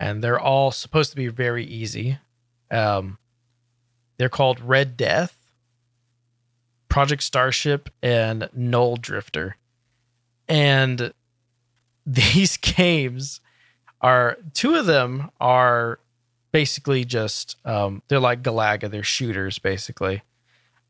[0.00, 2.18] and they're all supposed to be very easy.
[2.70, 3.18] Um,
[4.16, 5.36] they're called Red Death,
[6.88, 9.56] Project Starship, and Null Drifter,
[10.48, 11.12] and
[12.06, 13.40] these games
[14.00, 15.98] are two of them are
[16.52, 20.22] basically just um, they're like Galaga, they're shooters basically,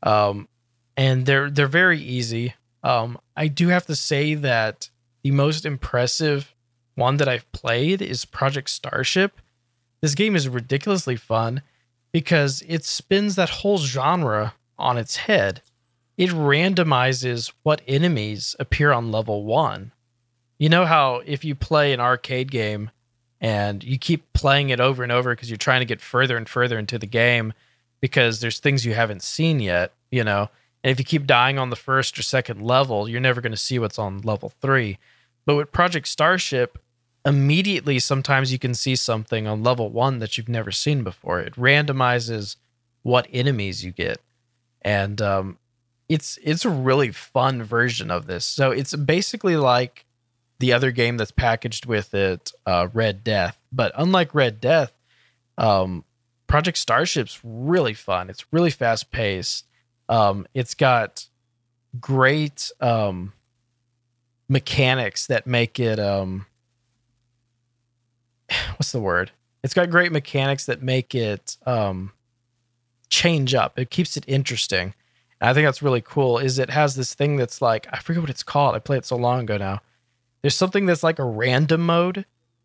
[0.03, 0.47] um,
[0.95, 2.53] and they're they're very easy.
[2.83, 4.89] Um, I do have to say that
[5.23, 6.53] the most impressive
[6.93, 9.41] one that I've played is Project Starship.
[10.01, 11.61] This game is ridiculously fun
[12.11, 15.61] because it spins that whole genre on its head.
[16.17, 19.91] It randomizes what enemies appear on level one.
[20.57, 22.91] You know how if you play an arcade game
[23.41, 26.47] and you keep playing it over and over because you're trying to get further and
[26.47, 27.53] further into the game
[28.01, 30.49] because there's things you haven't seen yet, you know,
[30.83, 33.57] and if you keep dying on the first or second level, you're never going to
[33.57, 34.99] see what's on level three.
[35.43, 36.77] But with Project Starship,
[37.25, 41.39] immediately sometimes you can see something on level one that you've never seen before.
[41.39, 42.57] It randomizes
[43.01, 44.21] what enemies you get.
[44.83, 45.57] And um,
[46.07, 48.45] it's it's a really fun version of this.
[48.45, 50.05] So it's basically like
[50.59, 53.57] the other game that's packaged with it, uh, Red Death.
[53.71, 54.93] But unlike Red Death,
[55.57, 56.03] um,
[56.47, 58.29] Project Starship's really fun.
[58.29, 59.65] It's really fast paced.
[60.07, 61.27] Um, it's got
[61.99, 63.33] great um,
[64.47, 66.45] mechanics that make it um,
[68.77, 69.31] what's the word?
[69.63, 72.11] It's got great mechanics that make it um,
[73.09, 73.79] change up.
[73.79, 74.93] It keeps it interesting.
[75.41, 76.37] And I think that's really cool.
[76.37, 78.75] Is it has this thing that's like I forget what it's called.
[78.75, 79.81] I played it so long ago now.
[80.45, 82.23] There's something that's like a random mode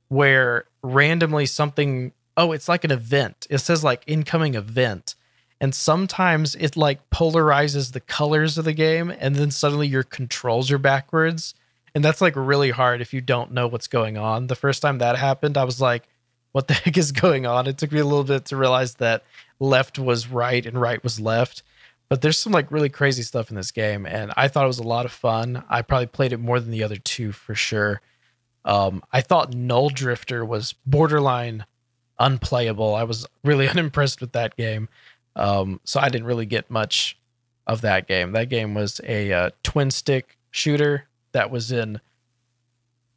[0.08, 3.46] where randomly something oh it's like an event.
[3.48, 5.14] It says like incoming event.
[5.62, 10.70] And sometimes it like polarizes the colors of the game and then suddenly your controls
[10.70, 11.54] are backwards
[11.94, 14.48] and that's like really hard if you don't know what's going on.
[14.48, 16.06] The first time that happened, I was like,
[16.52, 17.66] what the heck is going on?
[17.66, 19.24] It took me a little bit to realize that
[19.58, 21.62] left was right and right was left.
[22.10, 24.80] But there's some like really crazy stuff in this game, and I thought it was
[24.80, 25.64] a lot of fun.
[25.70, 28.02] I probably played it more than the other two for sure.
[28.64, 31.64] Um, I thought Null Drifter was borderline
[32.18, 32.96] unplayable.
[32.96, 34.88] I was really unimpressed with that game,
[35.36, 37.16] um, so I didn't really get much
[37.68, 38.32] of that game.
[38.32, 42.00] That game was a uh, twin stick shooter that was in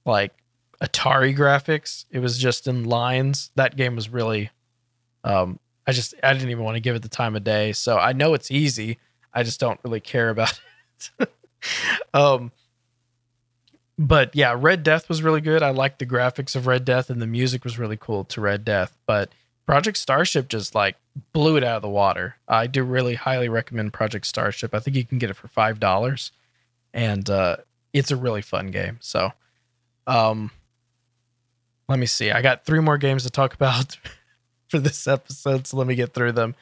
[0.06, 0.34] like
[0.84, 2.06] Atari graphics.
[2.12, 3.50] It was just in lines.
[3.56, 4.52] That game was really
[5.24, 7.74] um I just I didn't even want to give it the time of day.
[7.74, 9.00] So I know it's easy.
[9.34, 10.60] I just don't really care about
[11.20, 11.30] it.
[12.14, 12.52] um
[13.98, 15.62] but yeah, Red Death was really good.
[15.62, 18.66] I liked the graphics of Red Death and the music was really cool to Red
[18.66, 19.32] Death, but
[19.66, 20.96] Project Starship just like
[21.32, 22.36] blew it out of the water.
[22.48, 24.74] I do really highly recommend Project Starship.
[24.74, 26.32] I think you can get it for $5
[26.94, 27.58] and uh
[27.94, 28.98] it's a really fun game.
[29.02, 29.32] So,
[30.08, 30.50] um,
[31.88, 32.32] let me see.
[32.32, 33.98] I got three more games to talk about
[34.74, 36.56] for this episode, so let me get through them.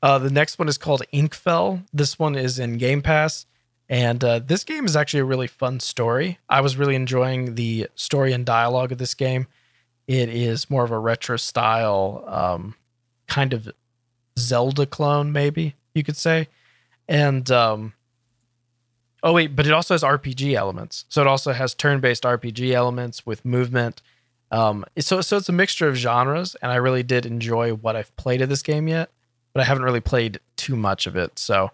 [0.00, 1.82] Uh, the next one is called Ikenfell.
[1.92, 3.46] This one is in Game Pass,
[3.88, 6.38] and uh, this game is actually a really fun story.
[6.48, 9.48] I was really enjoying the story and dialogue of this game.
[10.06, 12.76] It is more of a retro style, um,
[13.26, 13.68] kind of
[14.38, 16.46] Zelda clone, maybe you could say,
[17.08, 17.92] and um,
[19.20, 21.06] Oh wait, but it also has RPG elements.
[21.08, 24.00] So it also has turn-based RPG elements with movement.
[24.50, 28.14] Um, so so it's a mixture of genres, and I really did enjoy what I've
[28.16, 29.10] played of this game yet,
[29.52, 31.38] but I haven't really played too much of it.
[31.38, 31.70] So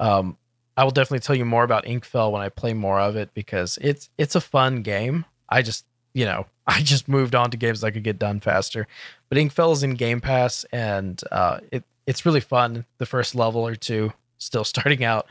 [0.00, 0.36] um,
[0.76, 3.78] I will definitely tell you more about Ikenfell when I play more of it because
[3.80, 5.24] it's it's a fun game.
[5.48, 8.86] I just you know I just moved on to games that could get done faster.
[9.28, 12.86] But Ikenfell is in Game Pass, and uh, it it's really fun.
[12.98, 15.26] The first level or two, still starting out,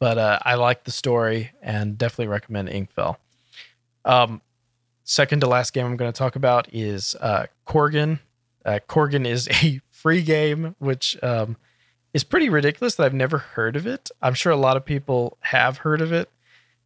[0.00, 3.16] but uh, I like the story and definitely recommend Ikenfell.
[4.04, 4.40] Um,
[5.06, 8.18] second to last game I'm going to talk about is uh, Corgan.
[8.64, 11.56] Uh, Corgan is a free game, which um,
[12.12, 14.10] is pretty ridiculous that I've never heard of it.
[14.20, 16.28] I'm sure a lot of people have heard of it.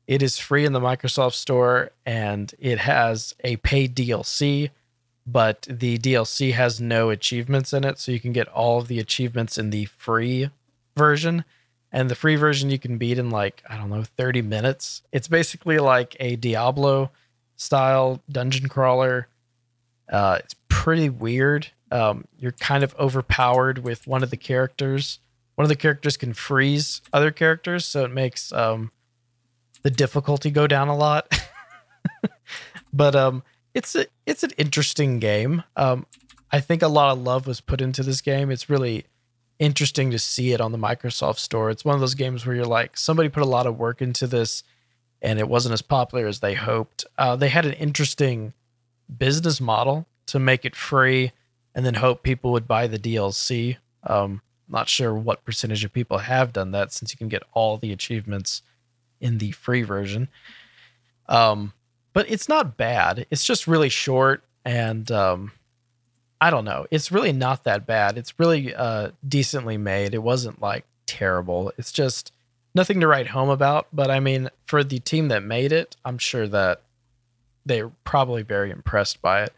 [0.06, 4.70] It is free in the Microsoft Store and it has a paid DLC,
[5.26, 7.98] but the DLC has no achievements in it.
[7.98, 10.50] So you can get all of the achievements in the free
[10.96, 11.44] version
[11.92, 15.28] and the free version you can beat in like i don't know 30 minutes it's
[15.28, 17.10] basically like a diablo
[17.60, 19.28] style dungeon crawler.
[20.10, 21.68] Uh, it's pretty weird.
[21.90, 25.18] Um, you're kind of overpowered with one of the characters.
[25.56, 28.92] One of the characters can freeze other characters so it makes um,
[29.82, 31.38] the difficulty go down a lot.
[32.92, 33.42] But um,
[33.74, 35.62] it's a, it's an interesting game.
[35.76, 36.06] Um,
[36.52, 38.50] i think a lot of love was put into this game.
[38.50, 39.04] It's really
[39.60, 41.70] interesting to see it on the Microsoft Store.
[41.70, 44.26] It's one of those games where you're like, somebody put a lot of work into
[44.26, 44.64] this,
[45.22, 47.04] and it wasn't as popular as they hoped.
[47.18, 48.52] Uh, they had an interesting
[49.18, 51.32] business model to make it free,
[51.74, 53.76] and then hope people would buy the DLC.
[54.04, 57.76] Um, not sure what percentage of people have done that since you can get all
[57.76, 58.62] the achievements
[59.20, 60.28] in the free version.
[61.28, 61.72] Um,
[62.12, 63.26] but it's not bad.
[63.30, 64.42] It's just really short.
[64.64, 65.52] and um,
[66.40, 66.86] I don't know.
[66.90, 68.16] It's really not that bad.
[68.16, 70.14] It's really uh, decently made.
[70.14, 71.72] It wasn't like terrible.
[71.76, 72.32] It's just
[72.74, 73.88] nothing to write home about.
[73.92, 76.82] But I mean, for the team that made it, I'm sure that
[77.66, 79.52] they're probably very impressed by it.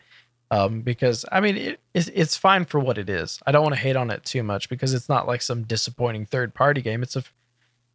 [0.51, 3.40] Um, because I mean, it, it's, it's fine for what it is.
[3.46, 6.27] I don't want to hate on it too much because it's not like some disappointing
[6.27, 7.03] third party game.
[7.03, 7.25] It's a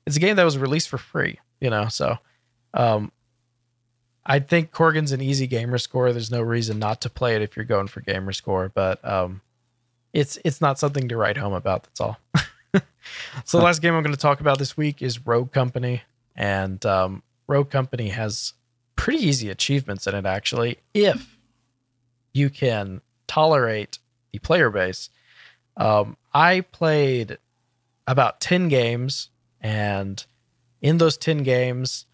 [0.07, 1.87] it's a game that was released for free, you know.
[1.89, 2.17] So,
[2.73, 3.11] um,
[4.25, 6.11] I think Corgan's an easy gamer score.
[6.11, 9.41] There's no reason not to play it if you're going for gamer score, but um,
[10.13, 11.83] it's it's not something to write home about.
[11.83, 12.17] That's all.
[13.45, 16.03] so the last game I'm going to talk about this week is Rogue Company,
[16.35, 18.53] and um, Rogue Company has
[18.95, 21.37] pretty easy achievements in it actually, if
[22.33, 23.99] you can tolerate
[24.31, 25.09] the player base.
[25.75, 27.37] Um, I played
[28.05, 29.29] about ten games,
[29.61, 30.25] and
[30.81, 32.05] in those ten games,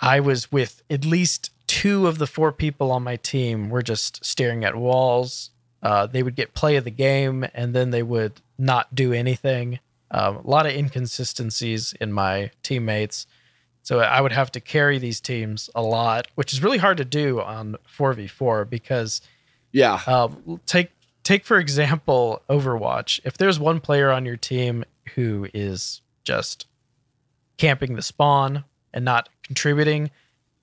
[0.00, 4.24] I was with at least two of the four people on my team were just
[4.24, 5.50] staring at walls.
[5.84, 9.78] Uh, they would get play of the game and then they would not do anything.
[10.10, 13.26] Um, a lot of inconsistencies in my teammates.
[13.82, 17.04] So I would have to carry these teams a lot, which is really hard to
[17.04, 19.20] do on 4v4 because
[19.72, 20.00] Yeah.
[20.06, 20.90] um, take
[21.22, 23.20] take for example Overwatch.
[23.24, 26.66] If there's one player on your team who is just
[27.58, 30.10] camping the spawn and not contributing,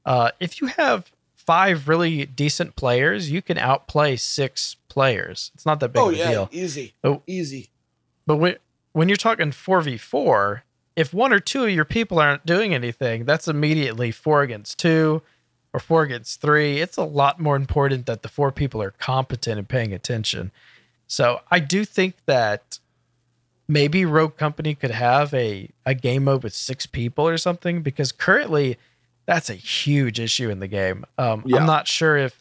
[0.06, 5.52] uh, if you have five really decent players, you can outplay six players.
[5.56, 6.50] It's not that big Oh of a yeah, deal.
[6.52, 6.94] easy.
[7.04, 7.22] Oh.
[7.26, 7.70] Easy.
[8.28, 8.56] But when
[8.94, 10.64] when you're talking four v four,
[10.96, 15.22] if one or two of your people aren't doing anything, that's immediately four against two
[15.74, 16.82] or four against three.
[16.82, 20.52] It's a lot more important that the four people are competent and paying attention.
[21.08, 22.80] So I do think that
[23.68, 28.12] maybe Rogue Company could have a, a game mode with six people or something because
[28.12, 28.78] currently
[29.26, 31.06] that's a huge issue in the game.
[31.18, 31.60] Um, Yeah.
[31.60, 32.41] I'm not sure if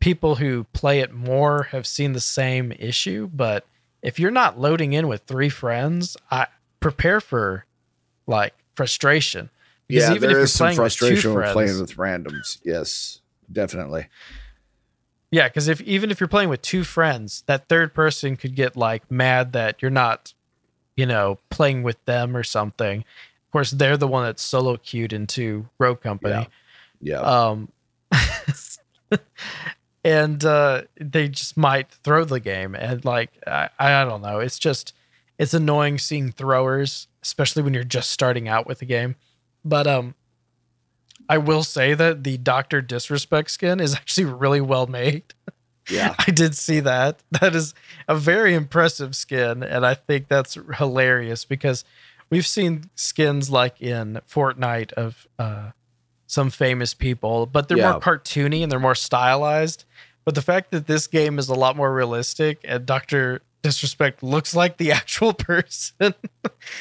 [0.00, 3.66] people who play it more have seen the same issue, but
[4.02, 6.46] if you're not loading in with three friends, I
[6.80, 7.64] prepare for
[8.26, 9.50] like frustration.
[9.88, 11.96] Because Yeah, even if there you're is some playing with frustration with friends- playing with
[11.96, 12.58] randoms.
[12.64, 14.06] Yes, definitely.
[15.30, 18.76] Yeah, because if even if you're playing with two friends, that third person could get
[18.76, 20.32] like mad that you're not,
[20.96, 23.00] you know, playing with them or something.
[23.00, 26.48] Of course, they're the one that's solo queued into Rogue Company.
[27.00, 27.20] Yeah.
[27.20, 27.68] Um,
[30.08, 34.58] and uh, they just might throw the game, and like I, I don't know, it's
[34.58, 34.94] just
[35.38, 39.16] it's annoying seeing throwers, especially when you're just starting out with the game.
[39.66, 40.14] But um,
[41.28, 45.34] I will say that the Doctor Disrespect skin is actually really well made.
[45.90, 46.14] yeah.
[46.26, 47.22] I did see that.
[47.42, 47.74] That is
[48.08, 51.84] a very impressive skin, and I think that's hilarious because
[52.30, 55.72] we've seen skins like in Fortnite of uh,
[56.28, 57.90] some famous people, but they're Yeah.
[57.92, 59.84] more cartoony and they're more stylized.
[60.24, 64.54] But the fact that this game is a lot more realistic and Doctor Disrespect looks
[64.54, 66.14] like the actual person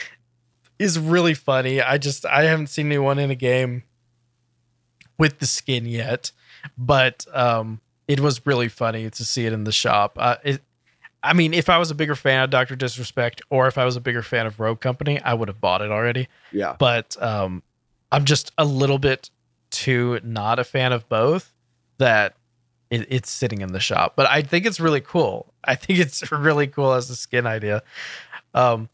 [0.79, 1.81] is really funny.
[1.81, 3.83] I just I haven't seen anyone in a game
[5.17, 6.31] with the skin yet,
[6.77, 10.17] but um, it was really funny to see it in the shop.
[10.19, 10.61] Uh, it,
[11.23, 13.95] I mean, if I was a bigger fan of Doctor Disrespect or if I was
[13.95, 16.27] a bigger fan of Rogue Company, I would have bought it already.
[16.51, 16.75] Yeah.
[16.77, 17.63] But um,
[18.11, 19.29] I'm just a little bit
[19.77, 21.53] too not a fan of both
[21.97, 22.35] that
[22.89, 24.13] it, it's sitting in the shop.
[24.15, 25.53] But I think it's really cool.
[25.63, 27.83] I think it's really cool as a skin idea.
[28.53, 28.89] Um,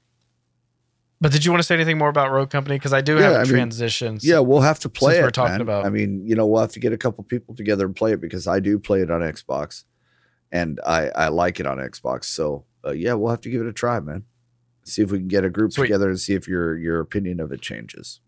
[1.22, 2.76] but did you want to say anything more about Rogue Company?
[2.76, 3.69] Because I do Yeah, have a I mean.
[4.24, 5.22] Yeah, we'll have to play it.
[5.22, 5.62] we're talking man.
[5.62, 8.12] about- I mean, you know, we'll have to get a couple people together and play
[8.12, 9.86] it because I do play it on Xbox,
[10.52, 12.26] and I I like it on Xbox.
[12.26, 14.24] So uh, yeah, we'll have to give it a try, man.
[14.86, 15.86] See if we can get a group Sweet.
[15.86, 18.20] together and see if your your opinion of it changes.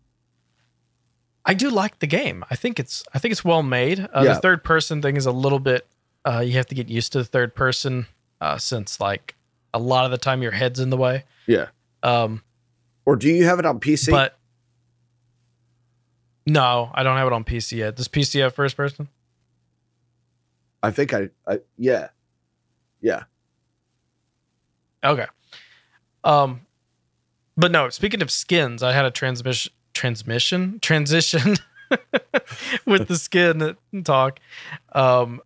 [1.48, 2.44] I do like the game.
[2.50, 4.00] I think it's I think it's well made.
[4.00, 4.34] Uh, Yeah.
[4.34, 5.86] The third person thing is a little bit.
[6.24, 8.06] Uh, you have to get used to the third person
[8.40, 9.36] uh, since like
[9.72, 11.24] a lot of the time your head's in the way.
[11.46, 11.66] Yeah.
[12.02, 12.42] Um,
[13.04, 14.10] Or do you have it on PC?
[14.10, 14.36] but
[16.46, 17.96] no, I don't have it on PC yet.
[17.96, 19.08] Does PC have first person?
[20.82, 22.08] I think I, I yeah,
[23.00, 23.24] yeah.
[25.04, 25.26] Okay.
[26.24, 26.62] Um,
[27.56, 27.88] but no.
[27.90, 31.56] Speaking of skins, I had a transmission transmission transition
[32.86, 34.38] with the skin talk.
[34.92, 35.40] Um,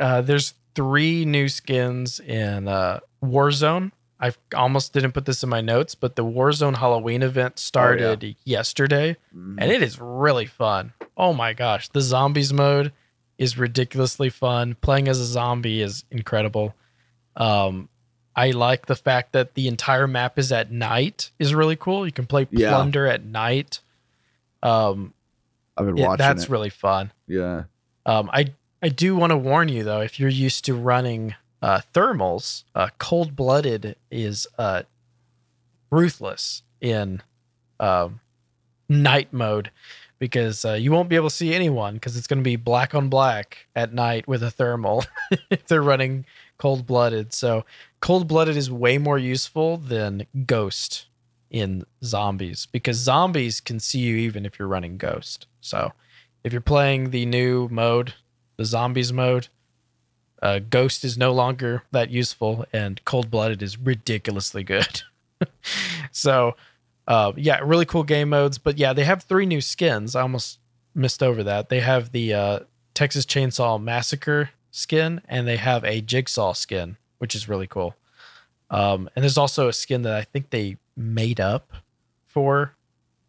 [0.00, 3.92] uh, there's three new skins in uh, Warzone.
[4.20, 9.16] I almost didn't put this in my notes, but the Warzone Halloween event started yesterday,
[9.34, 9.56] Mhm.
[9.58, 10.92] and it is really fun.
[11.16, 12.92] Oh my gosh, the zombies mode
[13.38, 14.76] is ridiculously fun.
[14.80, 16.74] Playing as a zombie is incredible.
[17.36, 17.88] Um,
[18.36, 22.04] I like the fact that the entire map is at night is really cool.
[22.06, 22.70] You can play Yeah.
[22.70, 23.80] plunder at night.
[24.64, 25.14] Um,
[25.76, 26.50] I've been yeah, watching that's it.
[26.50, 27.12] really fun.
[27.28, 27.64] yeah,
[28.06, 28.52] Um, I
[28.82, 32.88] I do want to warn you though, if you're used to running uh, thermals, uh,
[32.98, 34.82] cold blooded is uh,
[35.90, 37.22] ruthless in
[37.80, 38.20] um,
[38.88, 39.70] night mode
[40.18, 42.94] because uh, you won't be able to see anyone because it's going to be black
[42.94, 45.04] on black at night with a thermal
[45.50, 46.24] if they're running
[46.58, 47.32] cold blooded.
[47.32, 47.64] So
[48.00, 51.06] cold blooded is way more useful than ghost
[51.50, 55.46] in zombies because zombies can see you even if you're running ghost.
[55.60, 55.92] So
[56.42, 58.14] if you're playing the new mode,
[58.56, 59.48] the zombies mode,
[60.42, 65.02] uh, ghost is no longer that useful and cold blooded is ridiculously good.
[66.10, 66.54] so
[67.06, 68.58] uh, yeah, really cool game modes.
[68.58, 70.14] But yeah, they have three new skins.
[70.14, 70.58] I almost
[70.94, 71.68] missed over that.
[71.68, 72.60] They have the uh,
[72.94, 77.94] Texas Chainsaw Massacre skin, and they have a Jigsaw skin, which is really cool.
[78.70, 81.72] Um, and there's also a skin that I think they made up
[82.26, 82.74] for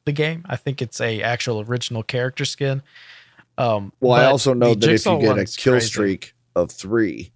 [0.05, 0.45] the game.
[0.47, 2.82] I think it's a actual original character skin.
[3.57, 5.88] Um, Well, I also know that if you get a kill crazy.
[5.88, 7.32] streak of three,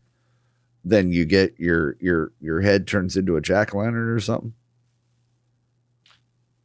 [0.84, 4.54] then you get your your your head turns into a jack o' lantern or something.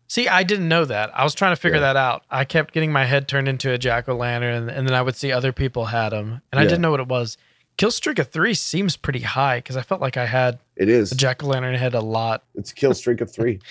[0.06, 1.10] See, I didn't know that.
[1.18, 1.92] I was trying to figure Yeah.
[1.92, 2.24] that out.
[2.30, 5.16] I kept getting my head turned into a jack o' lantern, and then I would
[5.16, 6.68] see other people had them, and I Yeah.
[6.68, 7.36] didn't know what it was.
[7.76, 11.10] Kill streak of three seems pretty high because I felt like I had It is.
[11.12, 12.44] a jack o' lantern head a lot.
[12.54, 13.60] It's a kill streak of three.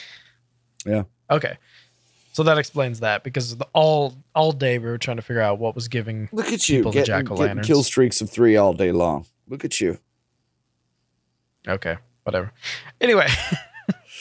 [0.86, 1.04] Yeah.
[1.32, 1.58] Okay,
[2.34, 5.60] so that explains that because the, all all day we were trying to figure out
[5.60, 6.28] what was giving.
[6.34, 7.64] Look at you People, getting, getting jack-o'-lanterns.
[7.66, 9.26] kill streaks of three all day long.
[9.48, 9.98] Look at you.
[11.66, 12.52] Okay, whatever.
[13.00, 13.28] Anyway,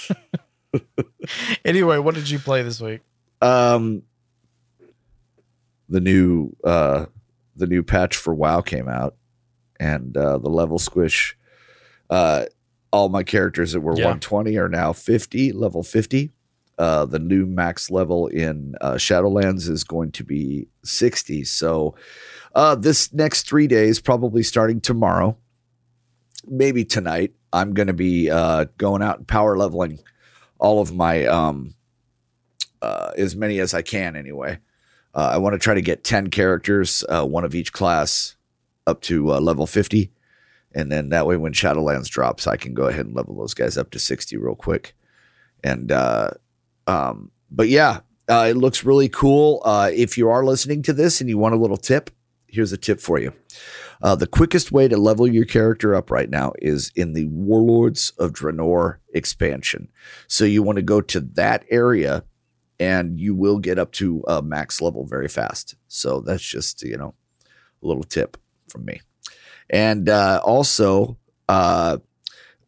[1.64, 3.00] anyway, what did you play this week?
[3.40, 4.02] Um,
[5.88, 7.06] the new uh,
[7.56, 9.16] the new patch for WoW came out,
[9.82, 11.36] and uh, the level squish.
[12.08, 12.44] Uh,
[12.92, 14.04] all my characters that were Yeah.
[14.04, 16.30] 120 are now 50, level 50.
[16.78, 21.44] Uh, the new max level in uh, Shadowlands is going to be 60.
[21.44, 21.94] So,
[22.54, 25.36] uh, this next three days, probably starting tomorrow,
[26.46, 29.98] maybe tonight, I'm going to be uh, going out and power leveling
[30.58, 31.74] all of my um,
[32.80, 34.58] uh, as many as I can anyway.
[35.14, 38.36] Uh, I want to try to get 10 characters, uh, one of each class,
[38.86, 40.12] up to uh, level 50.
[40.74, 43.76] And then that way, when Shadowlands drops, I can go ahead and level those guys
[43.76, 44.94] up to 60 real quick.
[45.62, 46.30] And, uh,
[46.86, 49.60] um, but yeah, uh, it looks really cool.
[49.64, 52.10] Uh, if you are listening to this and you want a little tip,
[52.46, 53.32] here's a tip for you.
[54.02, 58.10] Uh, the quickest way to level your character up right now is in the Warlords
[58.18, 59.88] of Draenor expansion.
[60.26, 62.24] So you want to go to that area
[62.80, 65.76] and you will get up to uh, max level very fast.
[65.86, 67.14] So that's just, you know,
[67.82, 68.36] a little tip
[68.72, 69.00] from me.
[69.70, 71.18] And uh, also,
[71.48, 71.98] uh,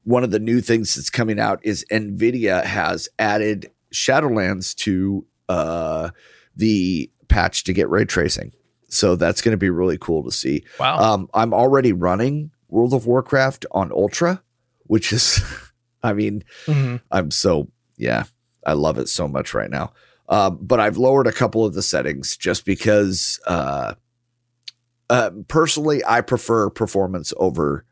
[0.04, 6.10] one of the new things that's coming out is NVIDIA has added Shadowlands to uh,
[6.54, 8.52] the patch to get ray tracing.
[8.88, 10.64] So that's going to be really cool to see.
[10.78, 14.42] Wow, Um, I'm already running World of Warcraft on Ultra,
[14.84, 15.40] which is,
[16.02, 17.00] I mean, Mhm.
[17.10, 18.24] I'm so yeah,
[18.66, 19.92] I love it so much right now.
[20.28, 23.94] Um, but I've lowered a couple of the settings just because, uh,
[25.10, 27.84] uh, personally, I prefer performance over,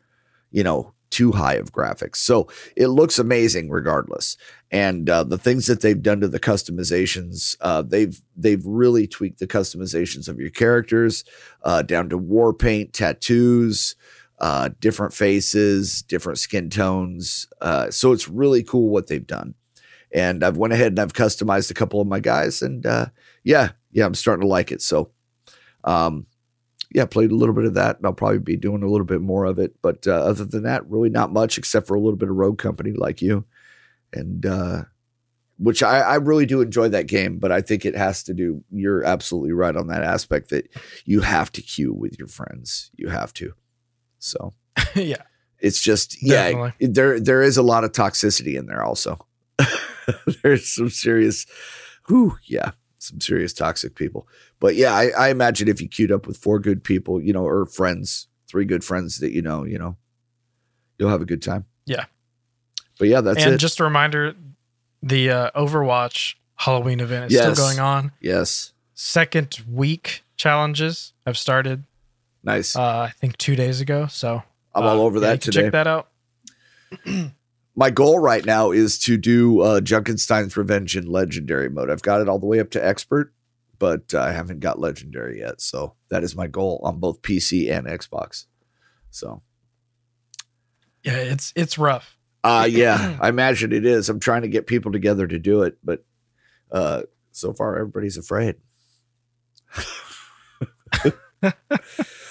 [0.50, 2.16] you know, too high of graphics.
[2.16, 4.38] So it looks amazing regardless.
[4.70, 9.38] And uh, the things that they've done to the customizations, uh, they've they've really tweaked
[9.38, 11.24] the customizations of your characters
[11.62, 13.94] uh, down to war paint, tattoos,
[14.40, 17.46] uh, different faces, different skin tones.
[17.60, 19.54] Uh, so it's really cool what they've done.
[20.14, 23.06] And I've went ahead and I've customized a couple of my guys, and uh,
[23.44, 24.82] yeah, yeah, I'm starting to like it.
[24.82, 25.10] So,
[25.84, 26.26] um,
[26.94, 29.20] yeah, played a little bit of that, and I'll probably be doing a little bit
[29.20, 29.74] more of it.
[29.82, 32.58] But uh, other than that, really not much except for a little bit of Rogue
[32.58, 33.44] Company, like you,
[34.12, 34.82] and uh,
[35.58, 37.38] which I, I really do enjoy that game.
[37.38, 38.62] But I think it has to do.
[38.70, 40.68] You're absolutely right on that aspect that
[41.04, 42.90] you have to queue with your friends.
[42.96, 43.52] You have to.
[44.18, 44.52] So
[44.94, 45.22] yeah,
[45.62, 46.86] it's just yeah Definitely.
[46.88, 49.24] there there is a lot of toxicity in there also
[50.42, 51.46] there's some serious
[52.08, 54.26] whew, yeah some serious toxic people
[54.62, 57.44] but yeah I, I imagine if you queued up with four good people you know
[57.44, 59.96] or friends three good friends that you know you know
[60.98, 62.04] you'll have a good time Yeah.
[62.98, 64.34] but yeah that's and it just a reminder,
[65.02, 67.42] the uh, Overwatch Halloween event is Yes.
[67.42, 68.12] still going on.
[68.20, 71.84] yes Second week challenges have started.
[72.44, 74.06] nice Uh, I think two days ago.
[74.06, 74.42] So
[74.74, 76.08] i'm uh, all over yeah, that today Check that out.
[77.76, 81.90] my goal right now is to do uh, Junkenstein's Revenge in Legendary mode.
[81.90, 83.32] I've got it all the way up to Expert,
[83.82, 85.60] but I haven't got Legendary yet.
[85.60, 88.46] So that is my goal on both PC and Xbox.
[89.10, 89.42] So,
[91.02, 92.16] Yeah, it's it's rough.
[92.44, 94.08] uh, yeah, I imagine it is.
[94.08, 96.04] I'm trying to get people together to do it, but
[96.70, 97.02] uh,
[97.32, 98.54] so far everybody's afraid.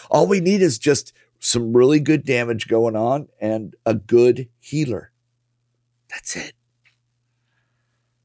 [0.09, 5.11] All we need is just some really good damage going on and a good healer.
[6.09, 6.53] That's it.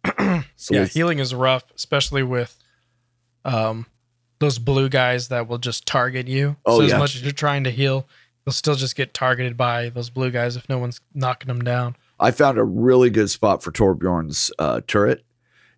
[0.54, 2.62] so yeah, healing is rough, especially with
[3.46, 3.86] um
[4.38, 6.56] those blue guys that will just target you.
[6.66, 6.98] Oh, so as yeah.
[6.98, 8.06] much as you're trying to heal,
[8.44, 11.96] you'll still just get targeted by those blue guys if no one's knocking them down.
[12.20, 15.24] I found a really good spot for Torbjorn's uh, turret.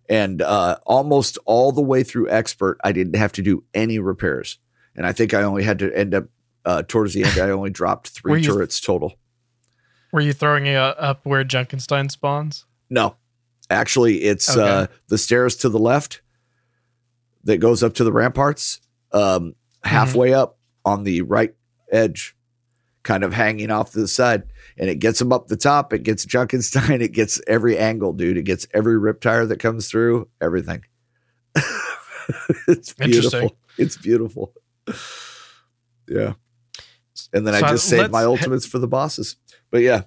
[0.09, 4.57] And uh, almost all the way through expert, I didn't have to do any repairs.
[4.95, 6.25] And I think I only had to end up
[6.65, 9.13] uh, towards the end, I only dropped three you- turrets total.
[10.11, 12.65] Were you throwing it up where Junkenstein spawns?
[12.89, 13.15] No,
[13.69, 14.67] actually, it's Okay.
[14.67, 16.21] uh, the stairs to the left
[17.43, 18.81] that goes up to the ramparts,
[19.11, 21.53] um, halfway up on the right
[21.91, 22.35] edge,
[23.03, 24.43] kind of hanging off to the side.
[24.77, 25.93] And it gets them up the top.
[25.93, 27.01] It gets Junkenstein.
[27.01, 28.37] It gets every angle, dude.
[28.37, 30.83] It gets every rip tire that comes through, everything.
[32.67, 33.09] it's Interesting.
[33.09, 33.57] beautiful.
[33.77, 34.53] It's beautiful.
[36.07, 36.33] Yeah.
[37.33, 39.35] And then So I just saved my ultimates for the bosses.
[39.71, 40.03] But yeah,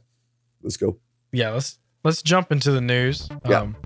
[0.63, 0.99] let's go.
[1.33, 3.29] Yeah, let's let's jump into the news.
[3.49, 3.61] Yeah.
[3.61, 3.77] Um,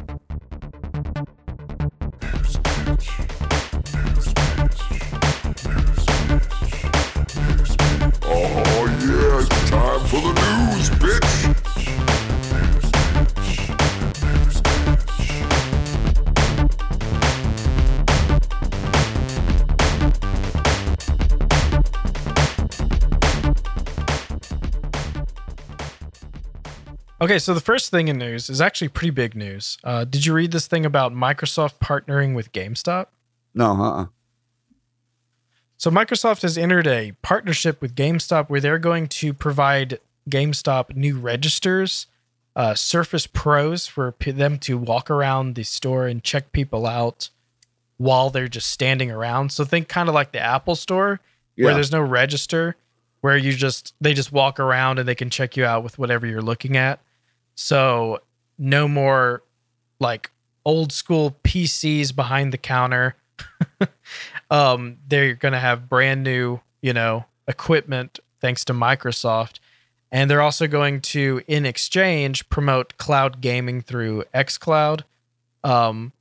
[27.27, 29.79] okay, so the first thing in news is actually pretty big news.
[29.83, 33.07] Uh, did you read this thing about Microsoft partnering with GameStop?
[33.53, 34.07] No, uh-uh.
[35.77, 39.99] So Microsoft has entered a partnership with GameStop where they're going to provide
[40.31, 42.07] GameStop new registers,
[42.55, 47.31] uh, Surface Pros for p- them to walk around the store and check people out
[47.99, 49.51] while they're just standing around.
[49.53, 51.21] So think kind of like the Apple Store
[51.57, 51.65] Yeah.
[51.67, 52.77] where there's no register,
[53.21, 56.25] where you just they just walk around and they can check you out with whatever
[56.27, 57.01] you're looking at.
[57.57, 58.21] So
[58.59, 59.43] no more
[59.99, 60.31] like
[60.65, 63.17] old school PCs behind the counter.
[64.51, 69.59] um, they're gonna have brand new, you know, equipment thanks to Microsoft.
[70.13, 75.03] And they're also going to, in exchange, promote cloud gaming through xCloud.
[75.65, 76.13] Um,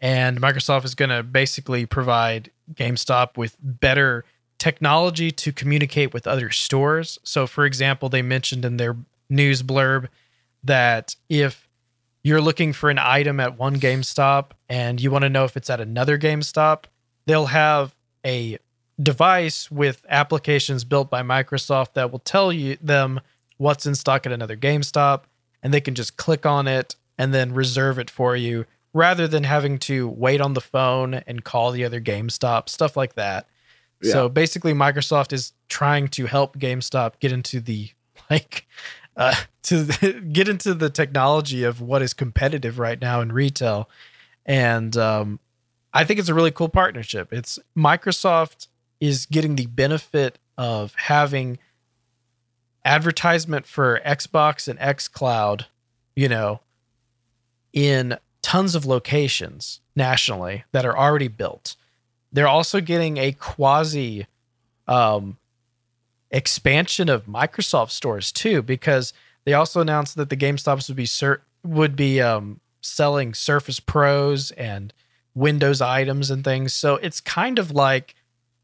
[0.00, 4.24] and Microsoft is going to basically provide GameStop with better
[4.58, 7.18] technology to communicate with other stores.
[7.24, 8.96] So, for example, they mentioned in their
[9.28, 10.08] news blurb
[10.64, 11.68] that if
[12.22, 15.70] you're looking for an item at one GameStop and you want to know if it's
[15.70, 16.84] at another GameStop,
[17.26, 17.94] they'll have
[18.24, 18.58] a
[19.02, 23.20] device with applications built by Microsoft that will tell you them
[23.56, 25.22] what's in stock at another GameStop
[25.62, 29.44] and they can just click on it and then reserve it for you rather than
[29.44, 33.46] having to wait on the phone and call the other GameStop, stuff like that.
[34.02, 37.90] So basically Microsoft is trying to help GameStop get into the
[38.30, 38.66] like
[39.20, 39.84] uh to
[40.32, 43.88] get into the technology of what is competitive right now in retail.
[44.44, 45.38] And um
[45.92, 47.32] I think it's a really cool partnership.
[47.32, 48.68] It's Microsoft
[49.00, 51.58] is getting the benefit of having
[52.84, 55.66] advertisement for Xbox and xCloud,
[56.14, 56.60] you know,
[57.72, 61.76] in tons of locations nationally that are already built.
[62.32, 64.26] They're also getting a quasi
[64.86, 65.38] um,
[66.30, 69.12] expansion of Microsoft stores too, because
[69.44, 74.50] they also announced that the GameStops would be cer- would be um, selling Surface Pros
[74.52, 74.92] and
[75.34, 76.72] Windows items and things.
[76.72, 78.14] So it's kind of like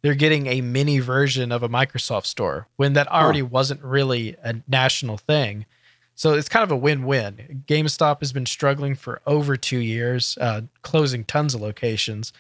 [0.02, 4.56] they're getting a mini version of a Microsoft store when that already wasn't really a
[4.68, 5.66] national thing.
[6.14, 7.64] So it's kind of a win-win.
[7.66, 12.32] GameStop has been struggling for over two years, uh, closing tons of locations,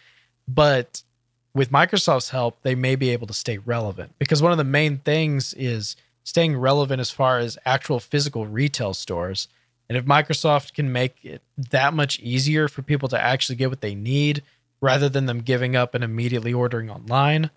[0.48, 1.02] but
[1.56, 4.98] with Microsoft's help, they may be able to stay relevant because one of the main
[4.98, 9.48] things is staying relevant as far as actual physical retail stores.
[9.88, 13.80] And if Microsoft can make it that much easier for people to actually get what
[13.80, 14.42] they need
[14.82, 17.48] rather than them giving up and immediately ordering online,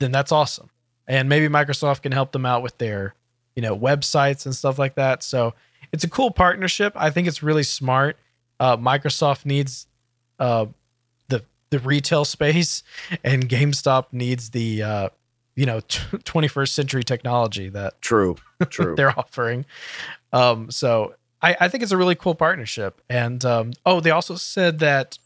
[0.00, 0.70] then that's awesome.
[1.06, 3.14] And maybe Microsoft can help them out with their,
[3.54, 5.22] you know, websites and stuff like that.
[5.22, 5.54] So
[5.92, 6.92] it's a cool partnership.
[6.96, 8.16] I think it's really smart.
[8.58, 9.86] Uh, Microsoft needs
[10.40, 10.66] uh,
[11.74, 12.84] the retail space,
[13.24, 15.08] and GameStop needs the uh,
[15.56, 15.80] you know
[16.24, 18.36] twenty first century technology that True.
[18.70, 18.94] True.
[18.96, 19.66] they're offering.
[20.32, 23.00] Um, so I, I think it's a really cool partnership.
[23.10, 25.18] And um, oh, they also said that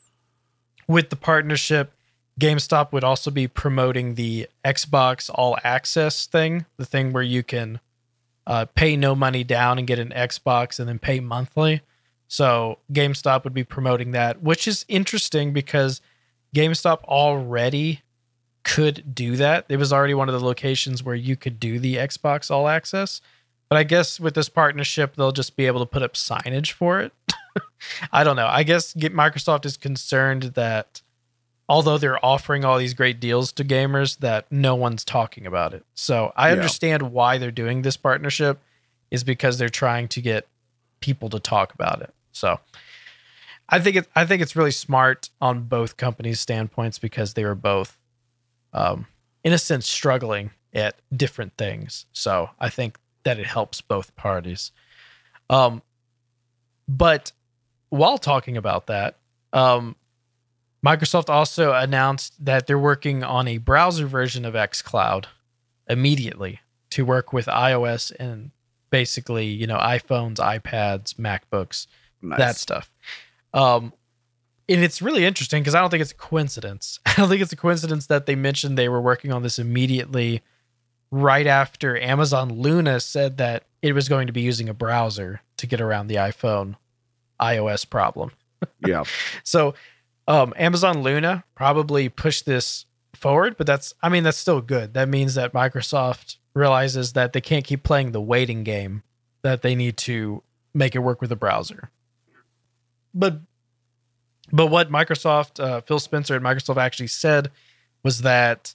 [0.86, 1.92] with the partnership,
[2.40, 7.78] GameStop would also be promoting the Xbox All Access thing, the thing where you can
[8.46, 11.82] uh, pay no money down and get an Xbox and then pay monthly.
[12.26, 16.00] So GameStop would be promoting that, which is interesting because
[16.54, 18.02] GameStop already
[18.64, 19.64] could do that.
[19.68, 23.20] It was already one of the locations where you could do the Xbox All Access.
[23.68, 27.00] But I guess with this partnership, they'll just be able to put up signage for
[27.00, 27.12] it.
[28.12, 28.46] I don't know.
[28.46, 31.02] I guess get Microsoft is concerned that
[31.68, 35.84] although they're offering all these great deals to gamers, that no one's talking about it.
[35.94, 36.54] So I Yeah.
[36.54, 38.58] understand why they're doing this partnership
[39.10, 40.46] is because they're trying to get
[41.00, 42.14] people to talk about it.
[42.32, 42.60] So
[43.68, 47.54] I think it I think it's really smart on both companies' standpoints because they were
[47.54, 47.98] both
[48.72, 49.06] um
[49.44, 52.06] in a sense struggling at different things.
[52.12, 54.72] So I think that it helps both parties.
[55.50, 55.82] Um
[56.86, 57.32] but
[57.90, 59.16] while talking about that,
[59.52, 59.96] um
[60.84, 65.24] Microsoft also announced that they're working on a browser version of xCloud
[65.88, 66.60] immediately
[66.90, 68.52] to work with iOS and
[68.90, 71.86] basically, you know, iPhones, iPads, MacBooks,
[72.22, 72.38] Nice.
[72.38, 72.90] that stuff.
[73.54, 73.92] Um,
[74.68, 77.00] and it's really interesting because I don't think it's a coincidence.
[77.06, 80.42] I don't think it's a coincidence that they mentioned they were working on this immediately
[81.10, 85.66] right after Amazon Luna said that it was going to be using a browser to
[85.66, 86.76] get around the iPhone
[87.40, 88.32] iOS problem.
[88.86, 89.04] yeah.
[89.44, 89.74] So,
[90.26, 92.84] um, Amazon Luna probably pushed this
[93.14, 94.92] forward, but that's, I mean, that's still good.
[94.92, 99.02] That means that Microsoft realizes that they can't keep playing the waiting game,
[99.42, 100.42] that they need to
[100.74, 101.90] make it work with a browser.
[103.18, 103.40] But,
[104.52, 107.50] but what Microsoft, uh, Phil Spencer at Microsoft actually said
[108.02, 108.74] was that,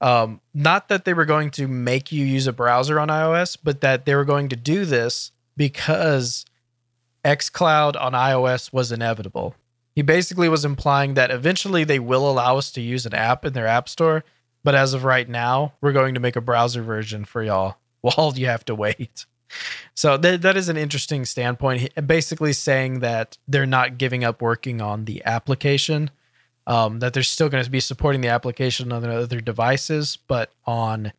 [0.00, 3.80] um, not that they were going to make you use a browser on iOS, but
[3.80, 6.44] that they were going to do this because
[7.24, 9.54] xCloud on iOS was inevitable.
[9.94, 13.54] He basically was implying that eventually they will allow us to use an app in
[13.54, 14.24] their app store,
[14.62, 18.32] but as of right now, we're going to make a browser version for y'all while
[18.36, 19.26] you have to wait.
[19.94, 21.88] So that that is an interesting standpoint.
[22.06, 26.10] Basically saying that they're not giving up working on the application,
[26.66, 31.12] um, that they're still going to be supporting the application on other devices, but on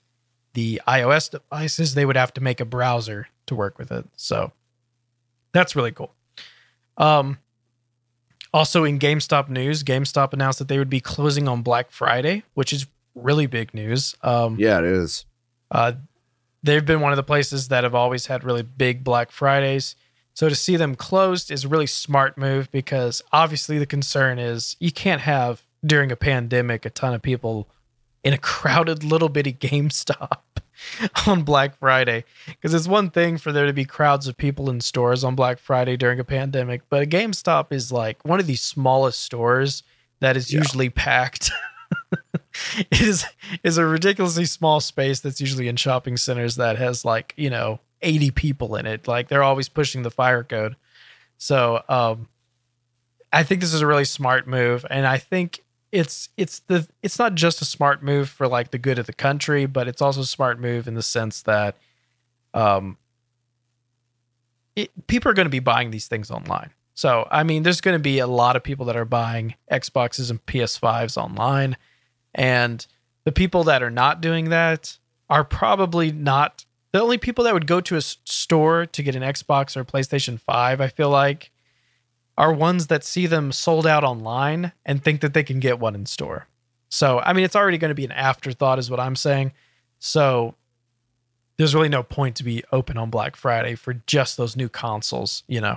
[0.53, 4.05] the iOS devices, they would have to make a browser to work with it.
[4.15, 4.51] So
[5.53, 6.13] that's really cool.
[6.97, 7.38] Um,
[8.53, 12.73] also, in GameStop news, GameStop announced that they would be closing on Black Friday, which
[12.73, 14.15] is really big news.
[14.23, 15.25] Um, Yeah, it is.
[15.71, 15.93] uh,
[16.68, 19.95] they've been one of the places that have always had really big Black Fridays.
[20.34, 24.76] So to see them closed is a really smart move because obviously the concern is
[24.80, 27.68] you can't have during a pandemic a ton of people
[28.24, 30.39] in a crowded little bitty GameStop
[31.28, 34.80] on Black Friday because it's one thing for there to be crowds of people in
[34.82, 38.55] stores on Black Friday during a pandemic, but a GameStop is like one of the
[38.57, 39.82] smallest stores
[40.20, 40.59] that is Yeah.
[40.59, 41.49] usually packed.
[42.78, 43.26] it is
[43.64, 47.80] is a ridiculously small space that's usually in shopping centers that has like you know
[48.02, 49.08] 80 people in it.
[49.08, 50.76] Like they're always pushing the fire code.
[51.38, 52.28] So um
[53.34, 57.20] i think this is a really smart move and i think it's it's the it's
[57.20, 60.22] not just a smart move for like the good of the country but it's also
[60.22, 61.76] a smart move in the sense that
[62.54, 62.98] um
[64.76, 66.72] it, people are going to be buying these things online.
[66.93, 70.30] So i mean there's going to be a lot of people that are buying xboxes
[70.30, 71.78] and ps5s online
[72.34, 72.86] and
[73.28, 74.97] the people that are not doing that
[75.30, 76.63] are probably not
[76.93, 80.39] the only people that would go to a store to get an Xbox or PlayStation
[80.39, 81.51] 5, I feel like,
[82.38, 85.93] are ones that see them sold out online and think that they can get one
[85.93, 86.47] in store.
[86.88, 89.51] So, I mean, it's already going to be an afterthought, is what I'm saying.
[89.99, 90.55] So,
[91.57, 95.43] there's really no point to be open on Black Friday for just those new consoles,
[95.49, 95.75] you know.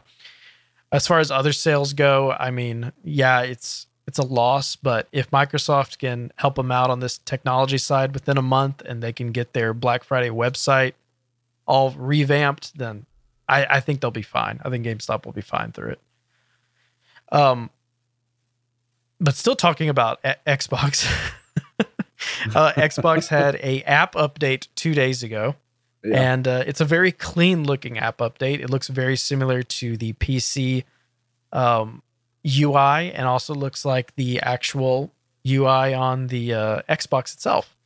[0.92, 5.30] As far as other sales go, I mean, yeah, it's it's a loss, but if
[5.30, 9.30] Microsoft can help them out on this technology side within a month and they can
[9.30, 10.94] get their Black Friday website
[11.64, 13.06] all revamped, then
[13.48, 14.58] I, I think they'll be fine.
[14.64, 16.00] I think GameStop will be fine through it.
[17.30, 17.70] Um,
[19.20, 21.06] but still talking about E- Xbox,
[21.78, 21.84] uh,
[22.76, 25.54] Xbox had a app update two days ago,
[26.02, 26.32] Yeah.
[26.32, 28.58] and uh, it's a very clean looking app update.
[28.60, 30.82] It looks very similar to the PC
[31.52, 32.02] um,
[32.46, 35.12] UI, and also looks like the actual
[35.46, 37.76] UI on the uh, Xbox itself.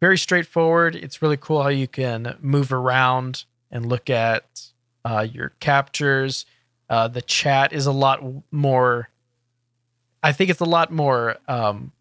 [0.00, 0.96] Very straightforward.
[0.96, 4.70] It's really cool how you can move around and look at
[5.04, 6.46] uh, your captures.
[6.88, 9.08] Uh, the chat is a lot more.
[10.22, 11.36] I think it's a lot more.
[11.48, 11.92] Um,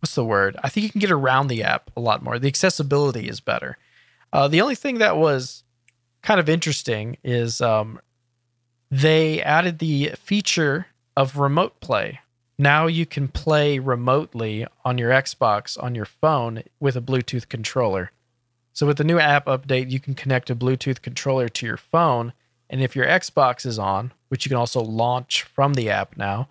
[0.00, 0.56] what's the word?
[0.62, 2.38] I think you can get around the app a lot more.
[2.38, 3.76] The accessibility is better.
[4.32, 5.62] Uh, the only thing that was
[6.22, 8.00] kind of interesting is um,
[8.90, 10.86] they added the feature
[11.16, 12.20] of remote play.
[12.58, 18.12] Now you can play remotely on your Xbox on your phone with a Bluetooth controller.
[18.72, 22.32] So with the new app update, you can connect a Bluetooth controller to your phone,
[22.68, 26.48] and if your Xbox is on, which you can also launch from the app now,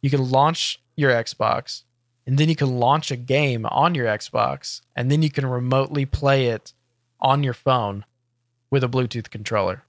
[0.00, 1.82] you can launch your Xbox,
[2.26, 6.04] and then you can launch a game on your Xbox, and then you can remotely
[6.04, 6.72] play it
[7.20, 8.04] on your phone
[8.70, 9.82] with a Bluetooth controller.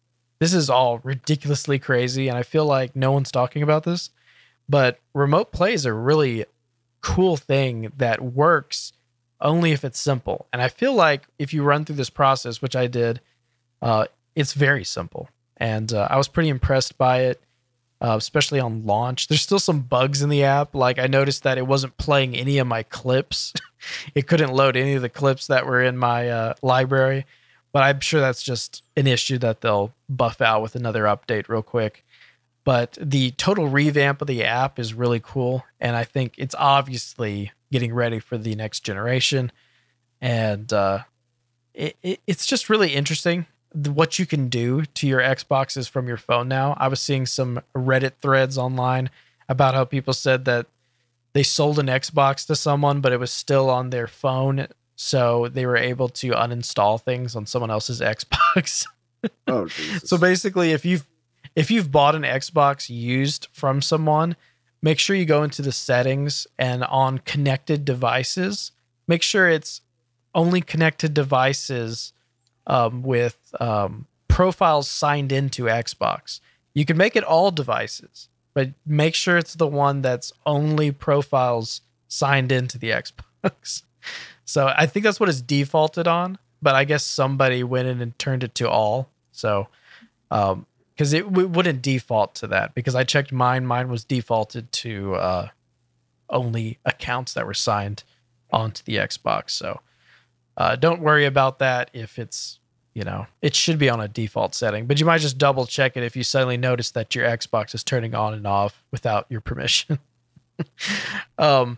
[0.45, 4.11] This is all ridiculously crazy, and I feel like no one's talking about this.
[4.69, 6.45] But remote play is a really
[7.01, 8.93] cool thing that works
[9.41, 10.45] only if it's simple.
[10.53, 13.21] And I feel like if you run through this process, which I did,
[13.81, 15.29] uh, it's very simple.
[15.57, 17.41] And uh, I was pretty impressed by it,
[17.99, 19.27] uh, especially on launch.
[19.27, 20.75] There's still some bugs in the app.
[20.75, 23.51] Like I noticed that it wasn't playing any of my clips,
[24.13, 27.25] it couldn't load any of the clips that were in my uh, library.
[27.75, 31.61] But I'm sure that's just an issue that they'll buff out with another update real
[31.61, 32.05] quick.
[32.63, 37.51] But the total revamp of the app is really cool and i think it's obviously
[37.73, 39.51] getting ready for the next generation.
[40.21, 40.99] And uh,
[41.73, 46.15] it, it, it's just really interesting what you can do to your xboxes from your
[46.15, 46.77] phone now.
[46.79, 49.09] I was seeing some reddit threads online
[49.49, 50.67] about how people said that
[51.33, 55.65] they sold an xbox to someone but it was still on their phone so they
[55.65, 58.85] were able to uninstall things on someone else's xbox
[59.47, 60.09] Oh, Jesus.
[60.09, 61.05] so basically, if you've
[61.55, 64.35] if you've bought an Xbox used from someone,
[64.81, 68.71] make sure you go into the settings and on connected devices,
[69.07, 69.81] make sure it's
[70.35, 72.13] only connected devices
[72.67, 76.39] um, with um, profiles signed into Xbox.
[76.73, 81.81] You can make it all devices, but make sure it's the one that's only profiles
[82.07, 83.83] signed into the Xbox.
[84.45, 88.17] So I think that's what it's defaulted on, but I guess somebody went in and
[88.17, 89.09] turned it to all.
[89.31, 89.67] So,
[90.31, 90.65] um,
[90.95, 93.65] because it w- wouldn't default to that because I checked mine.
[93.65, 95.47] Mine was defaulted to uh,
[96.29, 98.03] only accounts that were signed
[98.51, 99.51] onto the Xbox.
[99.51, 99.81] So
[100.55, 102.59] uh, don't worry about that if it's
[102.93, 105.97] you know it should be on a default setting, but you might just double check
[105.97, 109.41] it if you suddenly notice that your Xbox is turning on and off without your
[109.41, 109.99] permission.
[111.37, 111.77] um,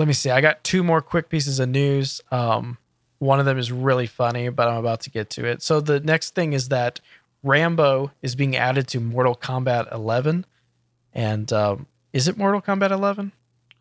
[0.00, 0.30] let me see.
[0.30, 2.22] I got two more quick pieces of news.
[2.32, 2.78] Um,
[3.18, 5.62] one of them is really funny, but I'm about to get to it.
[5.62, 7.00] So the next thing is that
[7.42, 10.46] Rambo is being added to Mortal Kombat 11,
[11.12, 13.30] and um, is it Mortal Kombat 11?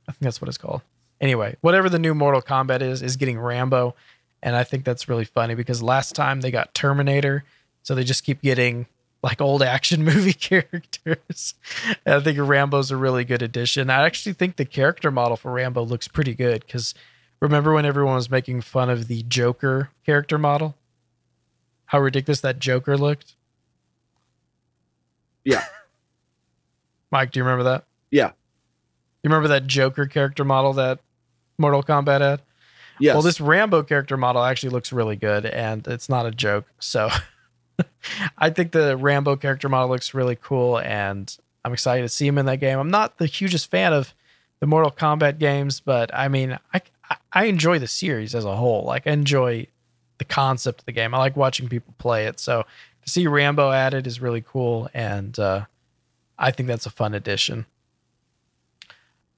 [0.09, 0.81] I think that's what it's called.
[1.21, 3.95] Anyway, whatever the new Mortal Kombat is, is getting Rambo,
[4.43, 7.45] and I think that's really funny because last time they got Terminator,
[7.81, 8.87] so they just keep getting
[9.21, 11.55] like old action movie characters.
[12.05, 13.89] I think Rambo's a really good addition.
[13.89, 16.93] I actually think the character model for Rambo looks pretty good because
[17.39, 20.75] remember when everyone was making fun of the Joker character model?
[21.87, 23.35] How ridiculous that Joker looked.
[25.43, 25.63] Yeah.
[27.11, 27.85] Mike, do you remember that?
[28.11, 28.31] Yeah.
[29.23, 30.99] You remember that Joker character model that
[31.57, 32.41] Mortal Kombat had?
[32.99, 33.15] Yes.
[33.15, 36.65] Well, this Rambo character model actually looks really good and it's not a joke.
[36.79, 37.09] So
[38.37, 42.37] I think the Rambo character model looks really cool and I'm excited to see him
[42.37, 42.79] in that game.
[42.79, 44.13] I'm not the hugest fan of
[44.59, 46.81] the Mortal Kombat games, but I mean, I,
[47.31, 48.83] I enjoy the series as a whole.
[48.83, 49.67] Like, I enjoy
[50.17, 51.13] the concept of the game.
[51.13, 52.39] I like watching people play it.
[52.39, 52.65] So
[53.03, 54.89] to see Rambo added is really cool.
[54.93, 55.65] And uh,
[56.37, 57.65] I think that's a fun addition.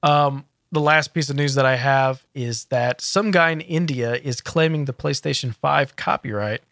[0.02, 4.14] Um, the last piece of news that I have is that some guy in India
[4.14, 6.62] is claiming the PlayStation 5 copyright.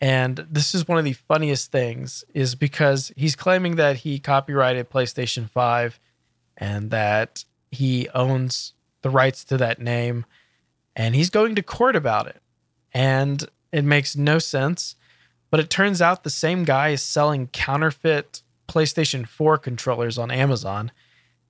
[0.00, 4.88] And this is one of the funniest things is because he's claiming that he copyrighted
[4.88, 6.00] PlayStation 5
[6.56, 8.72] and that he owns
[9.02, 10.24] the rights to that name
[10.96, 12.40] and he's going to court about it.
[12.92, 14.96] And it makes no sense,
[15.50, 20.92] but it turns out the same guy is selling counterfeit PlayStation 4 controllers on Amazon.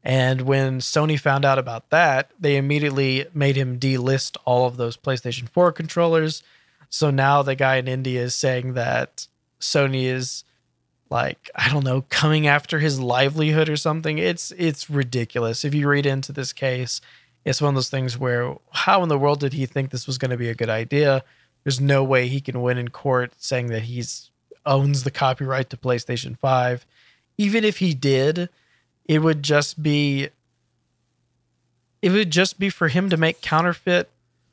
[0.03, 4.97] And when Sony found out about that, they immediately made him delist all of those
[4.97, 6.43] PlayStation 4 controllers.
[6.91, 9.29] So now the guy in India is saying that
[9.61, 10.45] Sony is
[11.09, 14.19] like, I don't know, coming after his livelihood or something.
[14.19, 15.65] It's it's ridiculous.
[15.65, 17.01] If you read into this case,
[17.45, 20.19] it's one of those things where how in the world did he think this was
[20.19, 21.25] going to be a good idea?
[21.65, 24.31] There's no way he can win in court saying that he's
[24.67, 26.87] owns the copyright to PlayStation 5.
[27.39, 28.49] Even if he did,
[29.07, 30.29] it would just be
[32.03, 34.11] it would just be for him to make counterfeit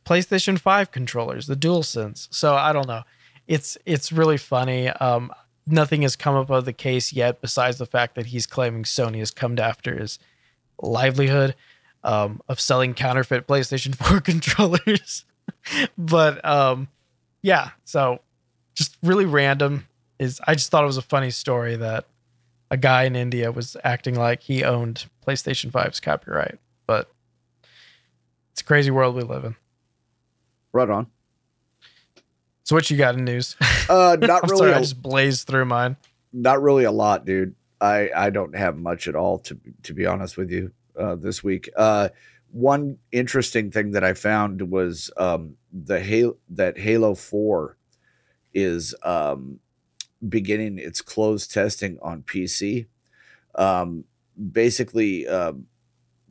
[0.08, 2.28] PlayStation 5 controllers, the DualSense.
[2.32, 3.04] So I don't know.
[3.48, 4.88] It's it's really funny.
[4.88, 5.32] Um
[5.66, 9.20] nothing has come up of the case yet besides the fact that he's claiming Sony
[9.20, 10.18] has come after his
[10.82, 11.56] livelihood
[12.06, 15.26] um, of selling counterfeit PlayStation 4 controllers.
[15.98, 16.88] but um,
[17.42, 18.20] yeah, so
[18.76, 19.88] just really random
[20.20, 22.06] is I just thought it was a funny story that
[22.72, 26.60] a guy in India was acting like he owned PlayStation 5's copyright.
[26.86, 27.12] But
[28.52, 29.56] it's a crazy world we live in.
[30.78, 31.08] Right on.
[32.64, 33.56] So what you got in news?
[33.90, 34.58] Uh, not really.
[34.58, 35.96] sorry, a- I just blazed through mine.
[36.34, 37.56] not really a lot, dude.
[37.80, 41.44] I I don't have much at all to to be honest with you uh, this
[41.44, 41.70] week.
[41.76, 42.10] Uh,
[42.52, 47.78] one interesting thing that I found was um, the Halo that Halo Four
[48.54, 49.60] is um,
[50.28, 52.88] beginning its closed testing on PC.
[53.56, 54.04] Um,
[54.52, 55.54] basically, uh,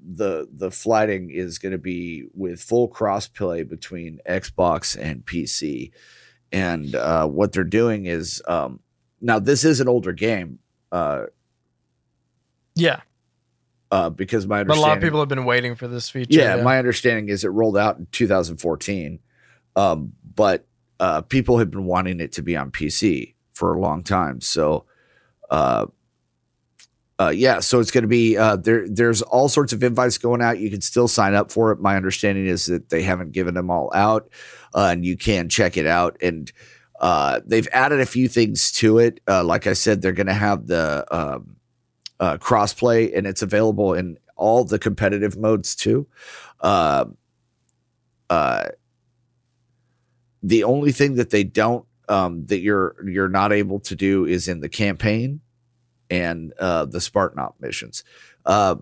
[0.07, 5.91] the the flighting is going to be with full crossplay between Xbox and PC,
[6.53, 8.81] and uh, what they're doing is um,
[9.21, 10.61] now this is an older game.
[10.93, 11.27] Uh,
[12.75, 13.01] Yeah,
[13.91, 16.39] uh, because my but a lot of people have been waiting for this feature.
[16.39, 19.19] yeah, my understanding is it rolled out in 2014,
[19.75, 20.67] um, but
[21.01, 24.41] uh, people have been wanting it to be on PC for a long time.
[24.41, 24.85] So,
[27.19, 28.87] uh, yeah, so it's going to be uh, there.
[28.87, 30.59] There's all sorts of invites going out.
[30.59, 31.81] You can still sign up for it.
[31.81, 34.31] My understanding is that they haven't given them all out,
[34.75, 36.19] uh, and you can check it out.
[36.21, 36.53] And
[37.01, 39.21] uh, they've added a few things to it.
[39.27, 41.57] Uh, like I said, they're going to have the um,
[42.21, 46.07] uh, crossplay, and it's available in all the competitive modes too.
[46.61, 47.07] Uh,
[50.43, 54.49] the only thing that they don't um, that you're you're not able to do is
[54.49, 55.41] in the campaign
[56.11, 58.05] and uh, the Spartan op missions,
[58.45, 58.77] uh,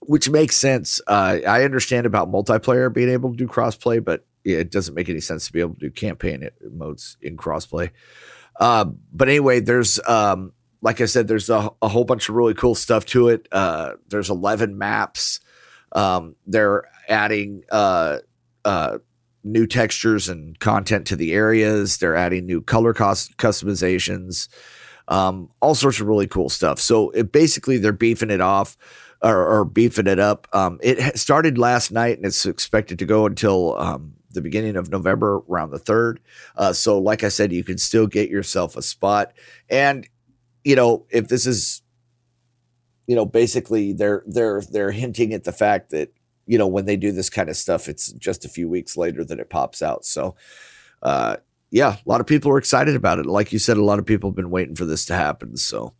[0.00, 1.00] which makes sense.
[1.06, 5.20] Uh, I understand about multiplayer being able to do crossplay, but it doesn't make any
[5.20, 7.90] sense to be able to do campaign modes in crossplay.
[8.58, 10.52] Uh, but anyway, there's um,
[10.82, 13.46] like I said, there's a, a whole bunch of really cool stuff to it.
[13.52, 15.40] Uh, there's 11 maps.
[15.92, 18.18] Um, they're adding uh,
[18.64, 18.98] uh,
[19.44, 21.98] new textures and content to the areas.
[21.98, 24.48] They're adding new color cos- customizations,
[25.10, 26.80] um, all sorts of really cool stuff.
[26.80, 28.76] So it basically they're beefing it off
[29.20, 30.48] or, or beefing it up.
[30.52, 34.90] Um, it started last night and it's expected to go until um, the beginning of
[34.90, 36.20] November, around the third.
[36.56, 39.32] Uh, so, like I said, you can still get yourself a spot.
[39.68, 40.08] And
[40.64, 41.82] you know, if this is,
[43.06, 46.12] you know, basically they're they're they're hinting at the fact that
[46.46, 49.24] you know when they do this kind of stuff, it's just a few weeks later
[49.24, 50.04] that it pops out.
[50.04, 50.36] So,
[51.02, 51.38] uh,
[51.70, 53.26] yeah, a lot of people are excited about it.
[53.26, 55.56] Like you said, a lot of people have been waiting for this to happen.
[55.56, 55.94] So,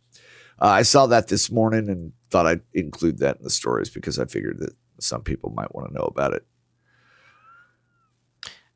[0.61, 4.19] uh, I saw that this morning and thought I'd include that in the stories because
[4.19, 6.45] I figured that some people might want to know about it.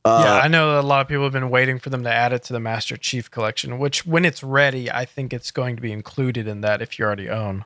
[0.03, 2.31] Uh, yeah, I know a lot of people have been waiting for them to add
[2.31, 5.81] it to the Master Chief collection, which when it's ready, I think it's going to
[5.81, 7.65] be included in that if you already own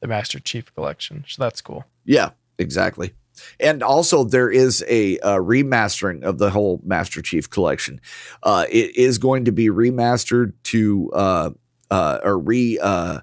[0.00, 1.24] the Master Chief collection.
[1.26, 1.84] So that's cool.
[2.04, 3.14] Yeah, exactly.
[3.58, 8.00] And also, there is a remastering of the whole Master Chief collection.
[8.42, 11.50] Uh, it is going to be remastered to uh,
[11.90, 13.20] uh, or re uh,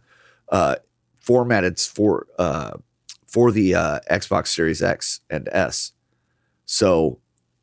[0.50, 0.76] uh,
[1.20, 2.28] formatted for
[3.28, 3.72] for the
[4.10, 5.92] Xbox Series X and S.
[6.66, 7.20] So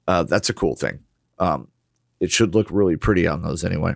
[0.06, 1.04] that's a cool thing.
[1.38, 1.68] Um,
[2.20, 3.94] it should look really pretty on those anyway.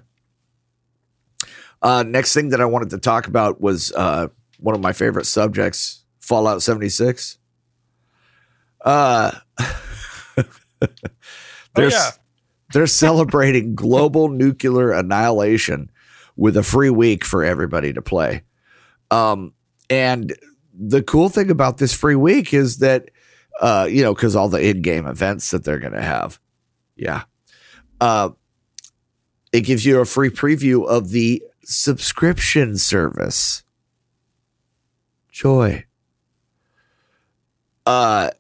[1.83, 3.93] Next thing that I wanted to talk about was
[4.61, 7.39] one of my favorite subjects, Fallout 76.
[8.83, 9.33] Uh,
[11.75, 12.11] they're, yeah.
[12.73, 15.91] they're celebrating global nuclear annihilation
[16.37, 18.43] with a free week for everybody to play.
[19.11, 19.53] Um,
[19.89, 20.35] and
[20.73, 23.11] the cool thing about this free week is that,
[23.61, 26.41] uh, you know, because all the in-game events that they're going to have,
[26.97, 27.25] yeah,
[28.01, 28.31] uh,
[29.53, 33.63] it gives you a free preview of the subscription service.
[35.31, 35.85] Joy.
[37.87, 38.31] Uh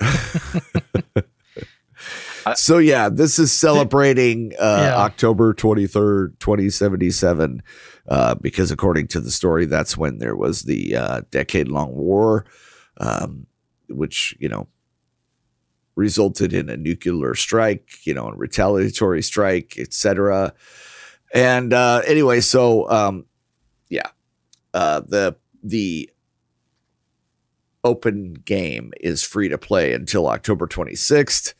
[2.54, 4.96] so yeah, this is celebrating uh, Yeah.
[4.96, 7.62] October 23rd, 2077
[8.08, 12.44] uh, because according to the story that's when there was the uh, decade-long war
[12.98, 13.46] um,
[13.88, 14.68] which, you know,
[15.96, 20.52] resulted in a nuclear strike, you know, a retaliatory strike, etc.
[21.32, 23.26] And uh anyway, so um
[23.88, 24.08] yeah.
[24.72, 26.10] Uh the the
[27.84, 31.54] open game is free to play until October 26th.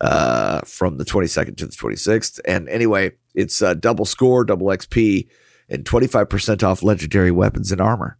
[0.00, 2.40] Uh from the 22nd to the 26th.
[2.46, 5.28] And anyway, it's uh double score, double XP
[5.68, 8.16] and 25% off legendary weapons and armor.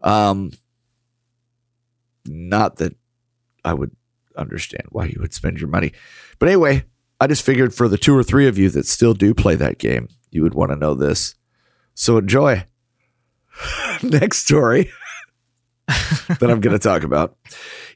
[0.00, 0.52] Um
[2.26, 2.94] not that
[3.64, 3.94] I would
[4.36, 5.92] understand why you would spend your money.
[6.38, 6.84] But anyway,
[7.20, 9.78] I just figured for the two or three of you that still do play that
[9.78, 11.34] game, you would want to know this.
[11.94, 12.64] So enjoy.
[14.02, 14.90] Next story
[16.28, 17.36] that I'm going to talk about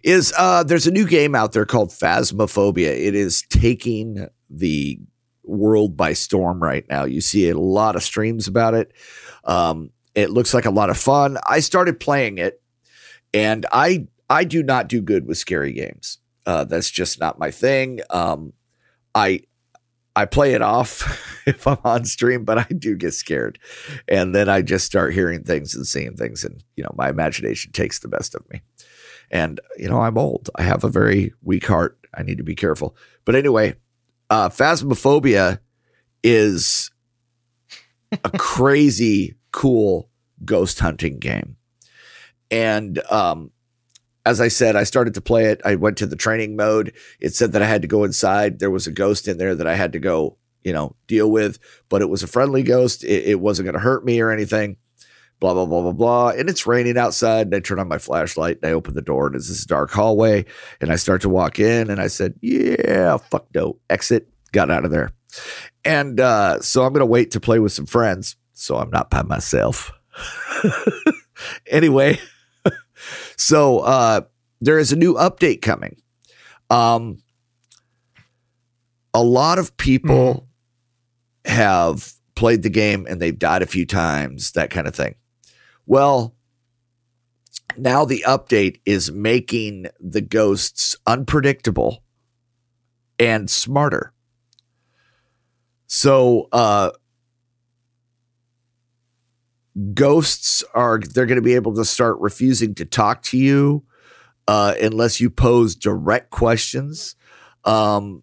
[0.02, 2.88] is uh, there's a new game out there called Phasmophobia.
[2.88, 4.98] It is taking the
[5.44, 7.04] world by storm right now.
[7.04, 8.92] You see a lot of streams about it.
[9.44, 11.36] Um, it looks like a lot of fun.
[11.46, 12.62] I started playing it,
[13.34, 16.18] and I I do not do good with scary games.
[16.46, 18.00] Uh, that's just not my thing.
[18.10, 18.54] Um,
[19.14, 19.42] I
[20.14, 23.58] I play it off if I'm on stream, but I do get scared,
[24.08, 27.72] and then I just start hearing things and seeing things, and you know my imagination
[27.72, 28.62] takes the best of me.
[29.30, 30.50] And you know, I'm old.
[30.56, 31.98] I have a very weak heart.
[32.14, 32.96] I need to be careful.
[33.24, 33.76] But anyway,
[34.28, 35.60] uh, Phasmophobia
[36.22, 36.90] is
[38.12, 40.10] a crazy cool
[40.44, 41.56] ghost hunting game.
[42.50, 43.50] And um,
[44.24, 45.60] as I said, I started to play it.
[45.64, 46.92] I went to the training mode.
[47.20, 48.58] It said that I had to go inside.
[48.58, 51.58] There was a ghost in there that I had to go, you know, deal with,
[51.88, 53.02] but it was a friendly ghost.
[53.02, 54.76] It, it wasn't going to hurt me or anything.
[55.40, 56.28] Blah, blah, blah, blah, blah.
[56.28, 57.48] And it's raining outside.
[57.48, 59.90] And I turn on my flashlight and I open the door and it's this dark
[59.90, 60.44] hallway.
[60.80, 63.78] And I start to walk in and I said, yeah, fuck no.
[63.90, 65.10] Exit, got out of there.
[65.84, 68.36] And uh, so I'm going to wait to play with some friends.
[68.52, 69.90] So I'm not by myself.
[71.66, 72.20] anyway,
[73.42, 74.20] so uh,
[74.60, 75.96] there is a new update coming.
[76.70, 77.18] Um,
[79.12, 80.46] a lot of people
[81.44, 85.16] have played the game and they've died a few times, that kind of thing.
[85.86, 86.36] Well,
[87.76, 92.04] now the update is making the ghosts unpredictable
[93.18, 94.12] and smarter.
[95.88, 96.92] So, uh,
[99.94, 103.84] ghosts are they're going to be able to start refusing to talk to you
[104.48, 107.16] uh, unless you pose direct questions.
[107.64, 108.22] Um,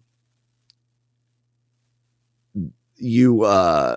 [2.96, 3.96] you uh,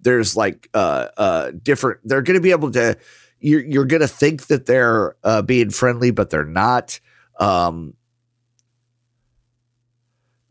[0.00, 2.00] there's like uh, uh, different.
[2.04, 2.96] They're going to be able to.
[3.40, 7.00] You're you're going to think that they're uh, being friendly, but they're not.
[7.40, 7.94] Um,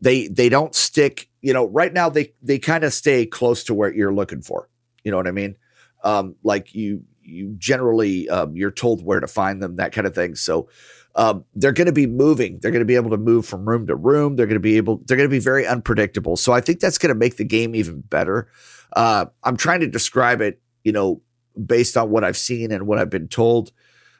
[0.00, 3.74] they they don't stick you know right now they they kind of stay close to
[3.74, 4.68] where you're looking for
[5.04, 5.56] you know what i mean?
[6.02, 10.14] Um like you you generally um, you're told where to find them that kind of
[10.14, 10.34] thing.
[10.34, 10.68] So
[11.14, 12.58] um, they're going to be moving.
[12.60, 14.36] They're going to be able to move from room to room.
[14.36, 16.36] They're going to be able they're going to be very unpredictable.
[16.36, 18.48] So i think that's going to make the game even better.
[18.94, 21.20] Uh, i'm trying to describe it you know
[21.66, 23.72] based on what i've seen and what i've been told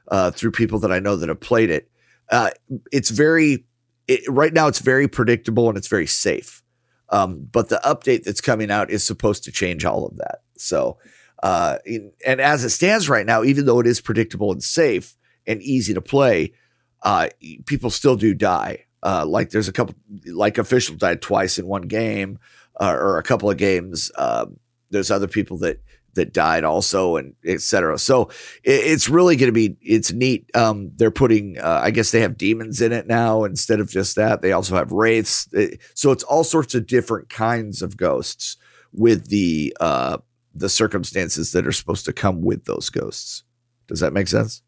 [0.09, 1.89] uh, through people that i know that have played it.
[2.31, 2.51] Uh,
[2.93, 3.64] it's very
[4.09, 6.63] it, right now it's very predictable and it's very safe.
[7.11, 10.40] Um, but the update that's coming out is supposed to change all of that.
[10.57, 10.98] So,
[11.42, 15.16] uh, in, and as it stands right now, even though it is predictable and safe
[15.46, 16.55] and easy to play,
[17.02, 17.28] uh,
[17.66, 18.86] people still do die.
[19.02, 19.94] Uh, like there's a couple,
[20.26, 22.38] like official died twice in one game,
[22.80, 24.11] uh, or a couple of games.
[24.16, 24.59] Um,
[24.90, 25.82] there's other people that
[26.14, 28.22] that died also and etc so
[28.62, 32.20] it, it's really going to be it's neat um, they're putting uh, i guess they
[32.20, 34.42] have demons in it now instead of just that.
[34.42, 35.48] They also have wraiths.
[35.52, 38.56] It, so it's all sorts of different kinds of ghosts
[38.92, 40.18] with the uh,
[40.54, 43.44] the circumstances that are supposed to come with those ghosts.
[43.86, 44.63] Does that make sense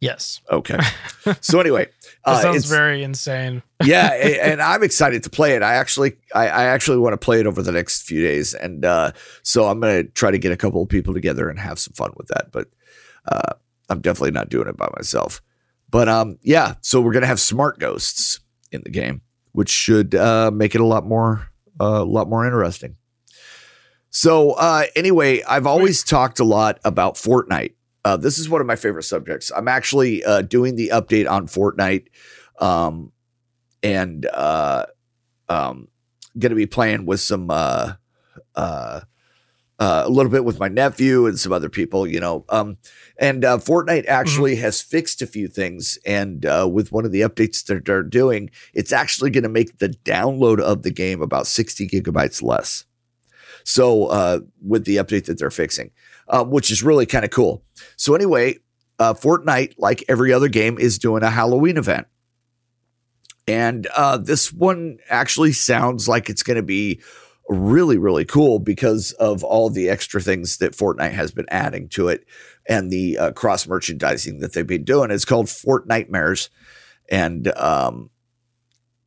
[0.00, 0.40] Yes.
[0.50, 0.78] okay
[1.40, 1.86] so anyway
[2.26, 3.62] That uh, sounds it's- very insane.
[3.84, 4.08] yeah,
[4.42, 5.62] and I'm excited to play it.
[5.62, 8.84] I actually, I, I actually want to play it over the next few days, and
[8.84, 9.12] uh,
[9.44, 11.92] so I'm going to try to get a couple of people together and have some
[11.92, 12.50] fun with that.
[12.50, 12.66] But
[13.30, 13.52] uh,
[13.88, 15.40] I'm definitely not doing it by myself.
[15.88, 18.40] But um, yeah, so we're going to have smart ghosts
[18.72, 19.20] in the game,
[19.52, 21.48] which should uh, make it a lot more,
[21.80, 22.96] uh, a lot more interesting.
[24.10, 27.74] So uh, anyway, I've always talked a lot about Fortnite.
[28.06, 29.50] Uh, this is one of my favorite subjects.
[29.56, 32.06] I'm actually uh, doing the update on Fortnite.
[32.60, 33.12] Um,
[33.82, 34.86] and uh
[35.48, 35.88] um
[36.38, 37.94] gonna be playing with some uh
[38.54, 39.00] uh
[39.78, 42.46] uh, a little bit with my nephew and some other people, you know.
[42.48, 42.78] Um,
[43.18, 47.20] and uh, Fortnite actually has fixed a few things, and uh, with one of the
[47.20, 51.46] updates that they're doing, it's actually going to make the download of the game about
[51.46, 52.86] sixty gigabytes less.
[53.64, 55.90] So, uh, with the update that they're fixing,
[56.28, 57.62] uh, which is really kind of cool.
[57.96, 58.58] So, anyway,
[58.98, 62.06] uh, Fortnite, like every other game, is doing a Halloween event.
[63.48, 67.00] And uh, this one actually sounds like it's going to be
[67.48, 72.08] really, really cool because of all the extra things that Fortnite has been adding to
[72.08, 72.26] it
[72.68, 75.12] and the uh, cross merchandising that they've been doing.
[75.12, 76.48] It's called Fortnitemares.
[77.08, 78.10] And um,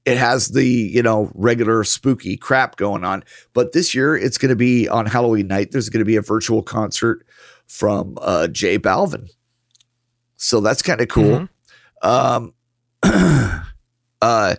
[0.06, 3.24] it has the, you know, regular spooky crap going on.
[3.54, 5.72] But this year it's going to be on Halloween night.
[5.72, 7.26] There's going to be a virtual concert
[7.68, 9.30] from uh, J Balvin.
[10.38, 11.50] So that's kind of cool.
[12.02, 12.54] Um,
[13.04, 14.56] uh,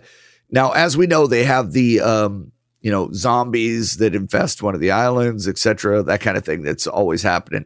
[0.51, 4.81] now, as we know, they have the um, you know zombies that infest one of
[4.81, 6.03] the islands, etc.
[6.03, 7.65] That kind of thing that's always happening.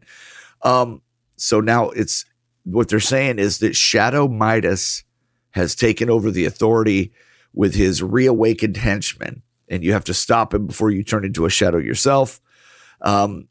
[0.62, 1.02] Um,
[1.38, 2.26] so now it's
[2.64, 5.04] what they're saying is that Shadow Midas
[5.52, 7.12] has taken over the authority
[7.56, 11.50] with his reawakened henchmen, and you have to stop him before you turn into a
[11.50, 12.40] shadow yourself.
[13.02, 13.48] Um,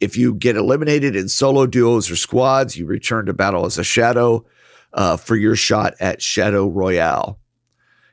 [0.00, 3.84] if you get eliminated in solo duos or squads, you return to battle as a
[3.84, 4.44] shadow
[4.92, 7.38] uh, for your shot at Shadow Royale.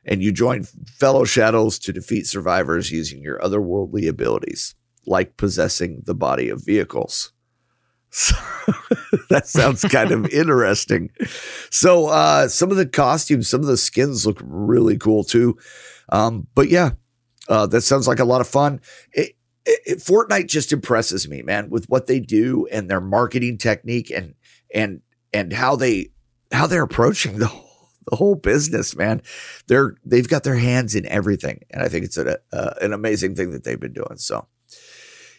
[0.03, 4.73] And you join fellow shadows to defeat survivors using your otherworldly abilities,
[5.05, 7.33] like possessing the body of vehicles.
[8.11, 8.35] So
[9.29, 11.09] that sounds kind of interesting.
[11.69, 15.57] So uh, some of the costumes, some of the skins look really cool too.
[16.09, 16.91] Um, but yeah,
[17.47, 18.81] uh, that sounds like a lot of fun.
[19.13, 19.35] It,
[19.65, 24.09] it, it, Fortnite just impresses me, man, with what they do and their marketing technique
[24.11, 24.35] and
[24.73, 25.01] and
[25.33, 26.09] and how they
[26.51, 29.21] how they're approaching the whole, the whole business, man.
[29.67, 33.35] They're they've got their hands in everything, and I think it's a, uh, an amazing
[33.35, 34.17] thing that they've been doing.
[34.17, 34.47] So,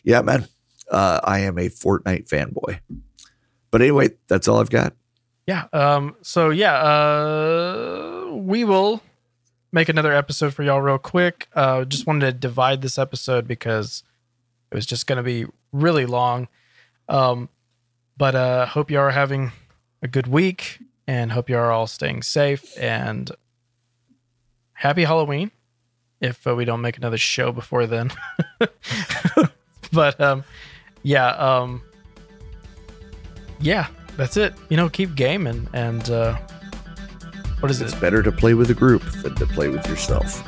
[0.05, 0.47] yeah, man,
[0.91, 2.81] uh, I am a Fortnite fanboy.
[3.71, 4.95] But anyway, that's all I've got.
[5.47, 5.67] Yeah.
[5.73, 6.17] Um.
[6.23, 6.75] So yeah.
[6.75, 8.29] Uh.
[8.33, 9.03] We will
[9.73, 11.49] make another episode for y'all real quick.
[11.55, 11.85] Uh.
[11.85, 14.03] Just wanted to divide this episode because
[14.71, 16.49] it was just going to be really long.
[17.09, 17.49] Um.
[18.17, 18.67] But uh.
[18.67, 19.53] Hope you are having
[20.03, 23.31] a good week and hope you are all staying safe and
[24.75, 25.51] happy Halloween.
[26.21, 28.13] If uh, we don't make another show before then,
[29.93, 30.45] but um,
[31.03, 31.83] yeah, um,
[33.61, 33.87] yeah,
[34.17, 34.55] that's it.
[34.69, 36.37] You know, keep gaming and uh,
[37.61, 37.95] what is It's it?
[37.95, 40.43] It's better to play with a group than to play with yourself.